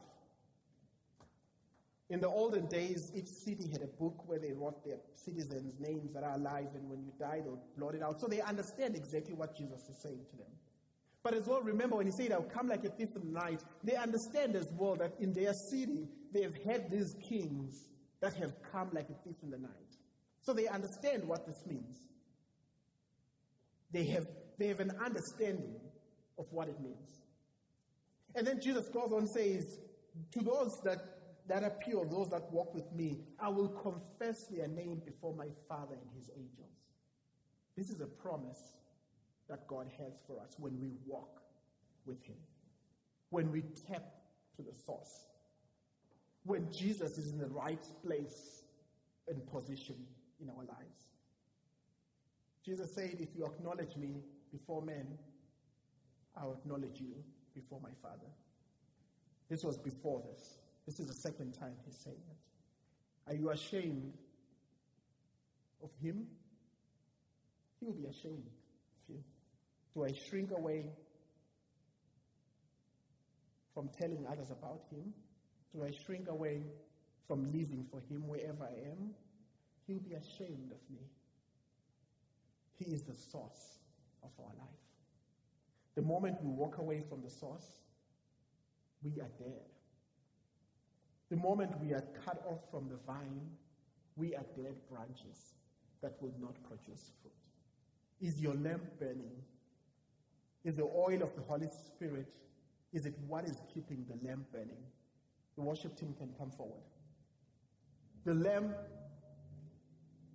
In 2.10 2.20
the 2.20 2.28
olden 2.28 2.66
days, 2.66 3.12
each 3.16 3.28
city 3.28 3.70
had 3.72 3.82
a 3.82 3.88
book 3.88 4.28
where 4.28 4.40
they 4.40 4.52
wrote 4.52 4.84
their 4.84 4.98
citizens' 5.14 5.80
names 5.80 6.12
that 6.14 6.24
are 6.24 6.34
alive, 6.34 6.68
and 6.76 6.90
when 6.90 7.02
you 7.04 7.14
die, 7.18 7.42
they'll 7.42 7.62
blot 7.78 7.96
it 7.96 8.02
out. 8.02 8.20
So 8.20 8.28
they 8.28 8.42
understand 8.42 8.96
exactly 8.96 9.34
what 9.34 9.56
Jesus 9.56 9.88
is 9.88 9.98
saying 9.98 10.26
to 10.32 10.36
them. 10.36 10.52
But 11.24 11.36
as 11.36 11.46
well, 11.46 11.62
remember 11.62 11.98
when 11.98 12.08
he 12.08 12.12
said, 12.12 12.32
I'll 12.32 12.42
come 12.42 12.68
like 12.68 12.84
a 12.84 12.90
thief 12.90 13.10
in 13.16 13.34
the 13.34 13.40
night, 13.40 13.62
they 13.84 13.96
understand 13.96 14.56
as 14.56 14.68
well 14.76 14.96
that 14.96 15.14
in 15.20 15.34
their 15.34 15.54
city, 15.54 16.08
they 16.34 16.42
have 16.42 16.56
had 16.66 16.90
these 16.90 17.16
kings 17.22 17.90
that 18.22 18.34
have 18.36 18.54
come 18.72 18.90
like 18.92 19.08
a 19.10 19.24
thief 19.24 19.36
in 19.44 19.52
the 19.52 19.58
night. 19.58 19.72
So 20.42 20.54
they 20.54 20.68
understand 20.68 21.28
what 21.28 21.46
this 21.46 21.64
means. 21.68 21.98
They 23.92 24.06
have, 24.06 24.26
they 24.58 24.68
have 24.68 24.80
an 24.80 24.94
understanding 25.04 25.76
of 26.40 26.46
what 26.50 26.68
it 26.68 26.80
means. 26.82 27.22
And 28.34 28.48
then 28.48 28.60
Jesus 28.62 28.88
goes 28.90 29.12
on 29.14 29.28
says, 29.28 29.78
To 30.32 30.40
those 30.40 30.80
that, 30.86 31.00
that 31.48 31.80
pure, 31.82 32.06
those 32.06 32.30
that 32.30 32.52
walk 32.52 32.74
with 32.74 32.92
me, 32.94 33.20
I 33.40 33.50
will 33.50 33.68
confess 33.68 34.48
their 34.50 34.68
name 34.68 35.02
before 35.06 35.36
my 35.36 35.48
Father 35.68 35.96
and 35.96 36.10
his 36.18 36.32
angels. 36.36 36.72
This 37.78 37.90
is 37.90 38.02
a 38.02 38.08
promise 38.08 38.72
that 39.52 39.68
God 39.68 39.88
has 40.00 40.14
for 40.26 40.40
us 40.40 40.56
when 40.58 40.80
we 40.80 40.94
walk 41.06 41.42
with 42.06 42.24
him, 42.24 42.38
when 43.30 43.52
we 43.52 43.62
tap 43.88 44.16
to 44.56 44.64
the 44.64 44.74
source, 44.74 45.28
when 46.44 46.72
Jesus 46.72 47.18
is 47.18 47.32
in 47.32 47.38
the 47.38 47.50
right 47.50 47.86
place 48.04 48.64
and 49.28 49.46
position 49.52 49.98
in 50.42 50.50
our 50.50 50.64
lives. 50.64 51.04
Jesus 52.66 52.94
said, 52.96 53.18
If 53.20 53.36
you 53.36 53.46
acknowledge 53.46 53.98
me 53.98 54.22
before 54.52 54.82
men, 54.82 55.06
I'll 56.36 56.54
acknowledge 56.54 57.02
you 57.02 57.14
before 57.54 57.80
my 57.84 57.92
Father. 58.02 58.32
This 59.50 59.64
was 59.64 59.78
before 59.78 60.22
this. 60.22 60.60
This 60.86 61.00
is 61.00 61.08
the 61.08 61.14
second 61.14 61.54
time 61.54 61.74
he's 61.86 61.98
saying 61.98 62.16
it. 62.30 63.32
Are 63.32 63.36
you 63.36 63.50
ashamed 63.50 64.14
of 65.84 65.90
him? 66.02 66.26
He 67.80 67.86
will 67.86 67.94
be 67.94 68.06
ashamed. 68.06 68.50
Do 69.94 70.06
I 70.06 70.14
shrink 70.14 70.52
away 70.52 70.86
from 73.74 73.90
telling 74.00 74.26
others 74.28 74.52
about 74.52 74.82
him? 74.90 75.14
Do 75.74 75.84
I 75.84 75.92
shrink 76.06 76.28
away 76.28 76.64
from 77.28 77.46
living 77.46 77.86
for 77.90 78.00
him 78.00 78.28
wherever 78.28 78.64
I 78.64 78.90
am? 78.90 79.14
He'll 79.88 80.00
be 80.00 80.14
ashamed 80.14 80.72
of 80.72 80.80
me. 80.90 81.02
He 82.78 82.94
is 82.94 83.04
the 83.04 83.16
source 83.16 83.80
of 84.24 84.30
our 84.40 84.54
life. 84.58 84.82
The 85.96 86.02
moment 86.02 86.38
we 86.42 86.50
walk 86.50 86.78
away 86.78 87.04
from 87.08 87.22
the 87.22 87.30
source, 87.30 87.66
we 89.04 89.12
are 89.22 89.30
dead. 89.38 89.66
The 91.30 91.38
moment 91.38 91.80
we 91.80 91.94
are 91.94 92.04
cut 92.26 92.44
off 92.46 92.60
from 92.70 92.90
the 92.90 92.98
vine, 93.06 93.52
we 94.16 94.36
are 94.36 94.46
dead 94.56 94.76
branches 94.90 95.54
that 96.02 96.18
will 96.22 96.34
not 96.40 96.56
produce 96.64 97.12
fruit. 97.22 97.34
Is 98.20 98.40
your 98.40 98.54
lamp 98.56 98.84
burning? 99.00 99.44
Is 100.64 100.76
the 100.76 100.84
oil 100.84 101.22
of 101.24 101.36
the 101.36 101.42
Holy 101.42 101.68
Spirit, 101.68 102.28
is 102.94 103.06
it 103.06 103.16
what 103.28 103.46
is 103.46 103.62
keeping 103.74 104.06
the 104.08 104.28
lamp 104.28 104.52
burning? 104.52 104.84
The 105.56 105.62
worship 105.62 105.98
team 105.98 106.14
can 106.18 106.30
come 106.38 106.52
forward. 106.52 106.84
The 108.26 108.34
lamp 108.34 108.76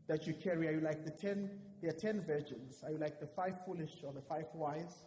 that 0.09 0.27
you 0.27 0.35
carry, 0.35 0.69
are 0.69 0.73
you 0.73 0.81
like 0.81 1.05
the 1.05 1.11
ten, 1.11 1.51
there 1.81 1.91
are 1.91 1.95
ten 1.95 2.23
virgins? 2.23 2.83
Are 2.83 2.91
you 2.91 2.99
like 2.99 3.21
the 3.21 3.27
five 3.27 3.55
foolish 3.65 3.93
or 4.05 4.13
the 4.13 4.21
five 4.21 4.47
wise? 4.55 5.05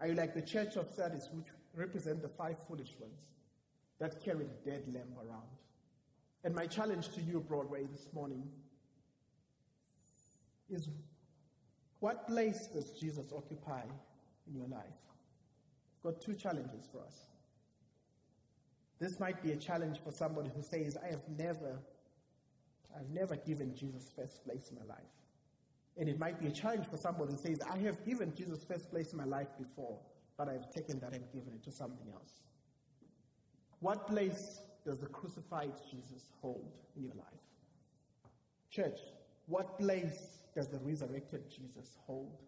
Are 0.00 0.08
you 0.08 0.14
like 0.14 0.34
the 0.34 0.42
church 0.42 0.76
of 0.76 0.88
Sardis, 0.90 1.28
which 1.32 1.46
represent 1.74 2.22
the 2.22 2.28
five 2.28 2.56
foolish 2.66 2.94
ones 2.98 3.20
that 4.00 4.24
carried 4.24 4.48
a 4.48 4.68
dead 4.68 4.84
lamb 4.92 5.12
around? 5.16 5.48
And 6.42 6.54
my 6.54 6.66
challenge 6.66 7.10
to 7.14 7.20
you, 7.20 7.40
Broadway, 7.40 7.84
this 7.84 8.08
morning 8.12 8.42
is 10.70 10.88
what 12.00 12.26
place 12.26 12.66
does 12.66 12.90
Jesus 12.90 13.32
occupy 13.34 13.82
in 14.48 14.56
your 14.56 14.68
life? 14.68 14.84
Got 16.02 16.20
two 16.20 16.34
challenges 16.34 16.88
for 16.90 17.00
us. 17.02 17.24
This 18.98 19.20
might 19.20 19.42
be 19.42 19.52
a 19.52 19.56
challenge 19.56 19.98
for 20.02 20.10
somebody 20.10 20.50
who 20.54 20.62
says, 20.62 20.96
I 21.02 21.10
have 21.10 21.22
never, 21.38 21.78
I've 22.98 23.10
never 23.10 23.36
given 23.36 23.74
Jesus 23.74 24.10
first 24.14 24.44
place 24.44 24.70
in 24.70 24.76
my 24.76 24.94
life. 24.94 25.04
And 25.98 26.08
it 26.08 26.18
might 26.18 26.40
be 26.40 26.46
a 26.46 26.50
challenge 26.50 26.86
for 26.86 26.96
somebody 26.96 27.32
who 27.32 27.38
says, 27.38 27.60
I 27.60 27.78
have 27.78 28.04
given 28.04 28.34
Jesus 28.34 28.64
first 28.64 28.90
place 28.90 29.12
in 29.12 29.18
my 29.18 29.24
life 29.24 29.48
before, 29.58 29.98
but 30.38 30.48
I've 30.48 30.70
taken 30.70 30.98
that 31.00 31.12
and 31.12 31.24
given 31.32 31.52
it 31.54 31.62
to 31.64 31.70
something 31.70 32.06
else. 32.12 32.40
What 33.80 34.06
place 34.06 34.60
does 34.84 34.98
the 34.98 35.06
crucified 35.06 35.72
Jesus 35.90 36.24
hold 36.40 36.72
in 36.96 37.04
your 37.04 37.14
life? 37.14 37.26
Church, 38.70 39.00
what 39.46 39.78
place 39.78 40.39
does 40.54 40.68
the 40.68 40.78
resurrected 40.78 41.50
Jesus 41.50 41.96
hold 42.06 42.38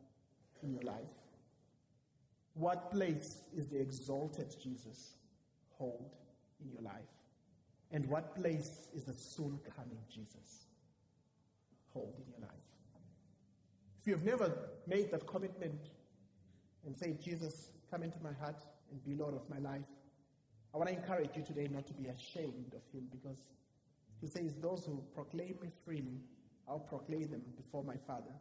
in 0.62 0.72
your 0.72 0.82
life? 0.82 0.96
What 2.54 2.90
place 2.90 3.38
is 3.56 3.68
the 3.68 3.80
exalted 3.80 4.54
Jesus 4.62 5.14
hold 5.78 6.10
in 6.62 6.70
your 6.72 6.82
life? 6.82 6.94
And 7.90 8.06
what 8.06 8.34
place 8.34 8.88
is 8.94 9.04
the 9.04 9.14
soon 9.14 9.58
coming 9.76 9.98
Jesus 10.12 10.66
hold 11.92 12.14
in 12.18 12.30
your 12.30 12.40
life? 12.40 12.50
If 14.00 14.08
you've 14.08 14.24
never 14.24 14.52
made 14.86 15.10
that 15.12 15.26
commitment 15.26 15.80
and 16.84 16.96
say, 16.96 17.16
Jesus, 17.22 17.68
come 17.90 18.02
into 18.02 18.18
my 18.22 18.32
heart 18.32 18.64
and 18.90 19.04
be 19.04 19.14
Lord 19.14 19.34
of 19.34 19.48
my 19.48 19.58
life, 19.58 19.84
I 20.74 20.78
want 20.78 20.88
to 20.88 20.96
encourage 20.96 21.36
you 21.36 21.42
today 21.42 21.68
not 21.70 21.86
to 21.86 21.92
be 21.92 22.06
ashamed 22.06 22.74
of 22.74 22.82
him 22.92 23.06
because 23.10 23.38
he 24.20 24.26
says, 24.26 24.54
Those 24.54 24.84
who 24.86 25.02
proclaim 25.14 25.56
me 25.60 25.68
freely, 25.84 26.20
I'll 26.68 26.78
proclaim 26.78 27.30
them 27.30 27.42
before 27.56 27.84
my 27.84 27.96
Father. 28.06 28.32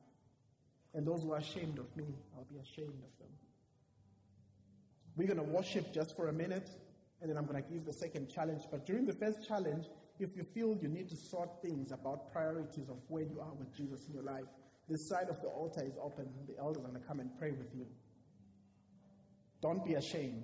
And 0.93 1.07
those 1.07 1.23
who 1.23 1.31
are 1.31 1.37
ashamed 1.37 1.79
of 1.79 1.95
me, 1.95 2.05
I'll 2.35 2.47
be 2.51 2.57
ashamed 2.57 2.89
of 2.89 3.17
them. 3.19 3.29
We're 5.15 5.27
going 5.27 5.45
to 5.45 5.51
worship 5.51 5.93
just 5.93 6.15
for 6.15 6.29
a 6.29 6.33
minute, 6.33 6.69
And 7.21 7.29
then 7.29 7.37
I'm 7.37 7.45
going 7.45 7.61
to 7.61 7.69
give 7.69 7.85
the 7.85 7.93
second 7.93 8.29
challenge. 8.29 8.63
But 8.71 8.85
during 8.85 9.05
the 9.05 9.13
first 9.13 9.47
challenge, 9.47 9.85
if 10.19 10.35
you 10.35 10.43
feel 10.43 10.75
you 10.81 10.87
need 10.87 11.09
to 11.09 11.15
sort 11.15 11.61
things 11.61 11.91
about 11.91 12.31
priorities 12.31 12.89
of 12.89 12.97
where 13.07 13.23
you 13.23 13.39
are 13.39 13.53
with 13.53 13.75
Jesus 13.75 14.07
in 14.07 14.13
your 14.13 14.23
life, 14.23 14.45
this 14.89 15.07
side 15.07 15.29
of 15.29 15.39
the 15.41 15.47
altar 15.47 15.83
is 15.85 15.93
open. 16.01 16.27
The 16.47 16.57
elders 16.59 16.83
are 16.83 16.87
going 16.87 16.99
to 16.99 17.07
come 17.07 17.19
and 17.19 17.29
pray 17.37 17.51
with 17.51 17.73
you. 17.75 17.85
Don't 19.61 19.85
be 19.85 19.93
ashamed. 19.93 20.43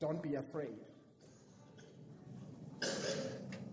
Don't 0.00 0.20
be 0.20 0.34
afraid. 0.34 0.74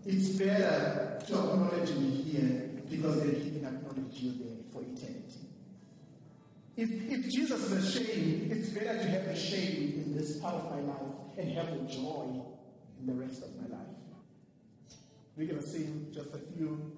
It's 0.06 0.30
better 0.30 1.18
to 1.26 1.34
acknowledge 1.34 1.90
me 1.90 2.10
here 2.22 2.70
because 2.88 3.22
he 3.22 3.50
can 3.50 3.66
acknowledge 3.66 4.14
you 4.14 4.32
there 4.32 4.56
for 4.72 4.82
eternity. 4.82 5.46
If, 6.76 6.90
if 6.90 7.30
Jesus 7.30 7.70
is 7.70 7.96
ashamed, 7.96 8.50
it's 8.50 8.70
better 8.70 8.98
to 8.98 9.08
have 9.10 9.26
the 9.26 9.36
shame 9.36 10.02
in 10.04 10.16
this 10.16 10.38
part 10.38 10.54
of 10.54 10.70
my 10.70 10.80
life 10.80 11.36
and 11.36 11.50
have 11.52 11.70
the 11.70 11.92
joy 11.92 12.42
in 12.98 13.06
the 13.06 13.12
rest 13.12 13.42
of 13.42 13.54
my 13.56 13.76
life. 13.76 13.86
We're 15.36 15.48
going 15.48 15.60
to 15.60 15.68
sing 15.68 16.06
just 16.12 16.34
a 16.34 16.38
few, 16.38 16.92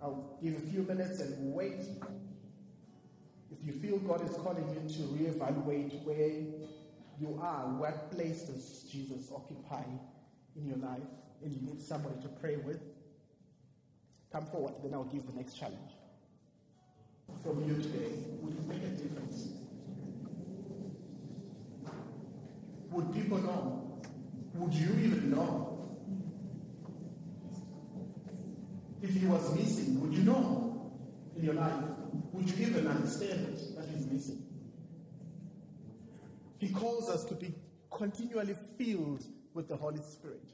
I'll 0.00 0.38
give 0.42 0.56
a 0.56 0.60
few 0.60 0.82
minutes 0.82 1.20
and 1.20 1.52
wait. 1.52 1.80
If 3.50 3.66
you 3.66 3.72
feel 3.72 3.98
God 3.98 4.28
is 4.28 4.36
calling 4.36 4.68
you 4.68 4.94
to 4.94 5.02
reevaluate 5.12 6.04
where 6.04 6.30
you 7.20 7.38
are, 7.42 7.66
what 7.78 8.12
place 8.12 8.42
does 8.42 8.84
Jesus 8.90 9.30
occupy 9.34 9.84
in 10.56 10.68
your 10.68 10.78
life, 10.78 11.02
and 11.44 11.52
you 11.54 11.60
need 11.60 11.80
somebody 11.80 12.20
to 12.22 12.28
pray 12.28 12.56
with, 12.56 12.80
come 14.32 14.46
forward, 14.46 14.72
then 14.82 14.94
I'll 14.94 15.04
give 15.04 15.26
the 15.26 15.32
next 15.32 15.54
challenge. 15.54 15.92
From 17.42 17.62
you 17.68 17.76
today, 17.76 18.12
would 18.40 18.54
it 18.54 18.66
make 18.66 18.82
a 18.82 18.88
difference? 18.96 19.48
Would 22.90 23.14
people 23.14 23.38
know? 23.38 24.00
Would 24.54 24.72
you 24.72 24.90
even 24.90 25.30
know? 25.30 25.70
If 29.02 29.10
he 29.10 29.26
was 29.26 29.54
missing, 29.54 30.00
would 30.00 30.14
you 30.14 30.22
know 30.22 30.92
in 31.36 31.44
your 31.44 31.54
life? 31.54 31.74
Would 32.32 32.48
you 32.50 32.66
even 32.66 32.86
understand 32.86 33.58
that 33.76 33.86
he's 33.94 34.06
missing? 34.06 34.42
He 36.58 36.70
calls 36.70 37.10
us 37.10 37.24
to 37.24 37.34
be 37.34 37.54
continually 37.90 38.54
filled 38.78 39.24
with 39.52 39.68
the 39.68 39.76
Holy 39.76 40.00
Spirit. 40.00 40.48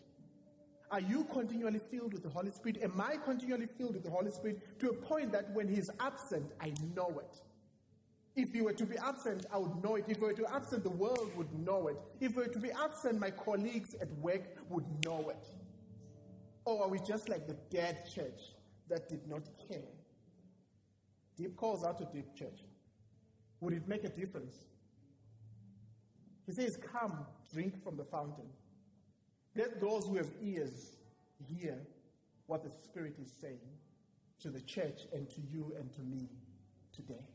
Are 0.90 1.00
you 1.00 1.24
continually 1.32 1.78
filled 1.78 2.12
with 2.12 2.22
the 2.24 2.28
Holy 2.28 2.50
Spirit? 2.50 2.82
Am 2.82 3.00
I 3.00 3.16
continually 3.16 3.66
filled 3.66 3.94
with 3.94 4.02
the 4.02 4.10
Holy 4.10 4.30
Spirit 4.30 4.80
to 4.80 4.90
a 4.90 4.92
point 4.92 5.30
that 5.32 5.50
when 5.52 5.68
He's 5.68 5.88
absent, 6.00 6.50
I 6.60 6.72
know 6.96 7.20
it? 7.20 7.40
If 8.34 8.52
He 8.52 8.60
were 8.60 8.72
to 8.72 8.86
be 8.86 8.96
absent, 8.98 9.46
I 9.52 9.58
would 9.58 9.82
know 9.82 9.94
it. 9.96 10.04
If 10.08 10.16
He 10.16 10.24
were 10.24 10.32
to 10.32 10.42
be 10.42 10.48
absent, 10.52 10.82
the 10.82 10.90
world 10.90 11.30
would 11.36 11.52
know 11.64 11.88
it. 11.88 11.96
If 12.20 12.32
He 12.32 12.38
were 12.38 12.46
to 12.48 12.58
be 12.58 12.70
absent, 12.72 13.20
my 13.20 13.30
colleagues 13.30 13.94
at 14.00 14.10
work 14.14 14.42
would 14.68 14.84
know 15.04 15.28
it. 15.30 15.46
Or 16.64 16.84
are 16.84 16.88
we 16.88 16.98
just 16.98 17.28
like 17.28 17.46
the 17.46 17.56
dead 17.70 18.08
church 18.12 18.54
that 18.88 19.08
did 19.08 19.28
not 19.28 19.42
care? 19.68 19.88
Deep 21.36 21.56
calls 21.56 21.84
out 21.84 21.98
to 21.98 22.04
deep 22.06 22.34
church. 22.34 22.64
Would 23.60 23.74
it 23.74 23.86
make 23.86 24.04
a 24.04 24.08
difference? 24.08 24.54
He 26.46 26.52
says, 26.52 26.76
Come, 26.76 27.26
drink 27.52 27.82
from 27.82 27.96
the 27.96 28.04
fountain. 28.04 28.46
Let 29.56 29.80
those 29.80 30.06
who 30.06 30.16
have 30.16 30.30
ears 30.42 30.96
hear 31.48 31.76
what 32.46 32.62
the 32.62 32.70
Spirit 32.70 33.16
is 33.20 33.30
saying 33.40 33.58
to 34.40 34.48
the 34.48 34.60
church 34.60 35.02
and 35.12 35.28
to 35.30 35.40
you 35.52 35.74
and 35.78 35.92
to 35.94 36.02
me 36.02 36.28
today. 36.92 37.26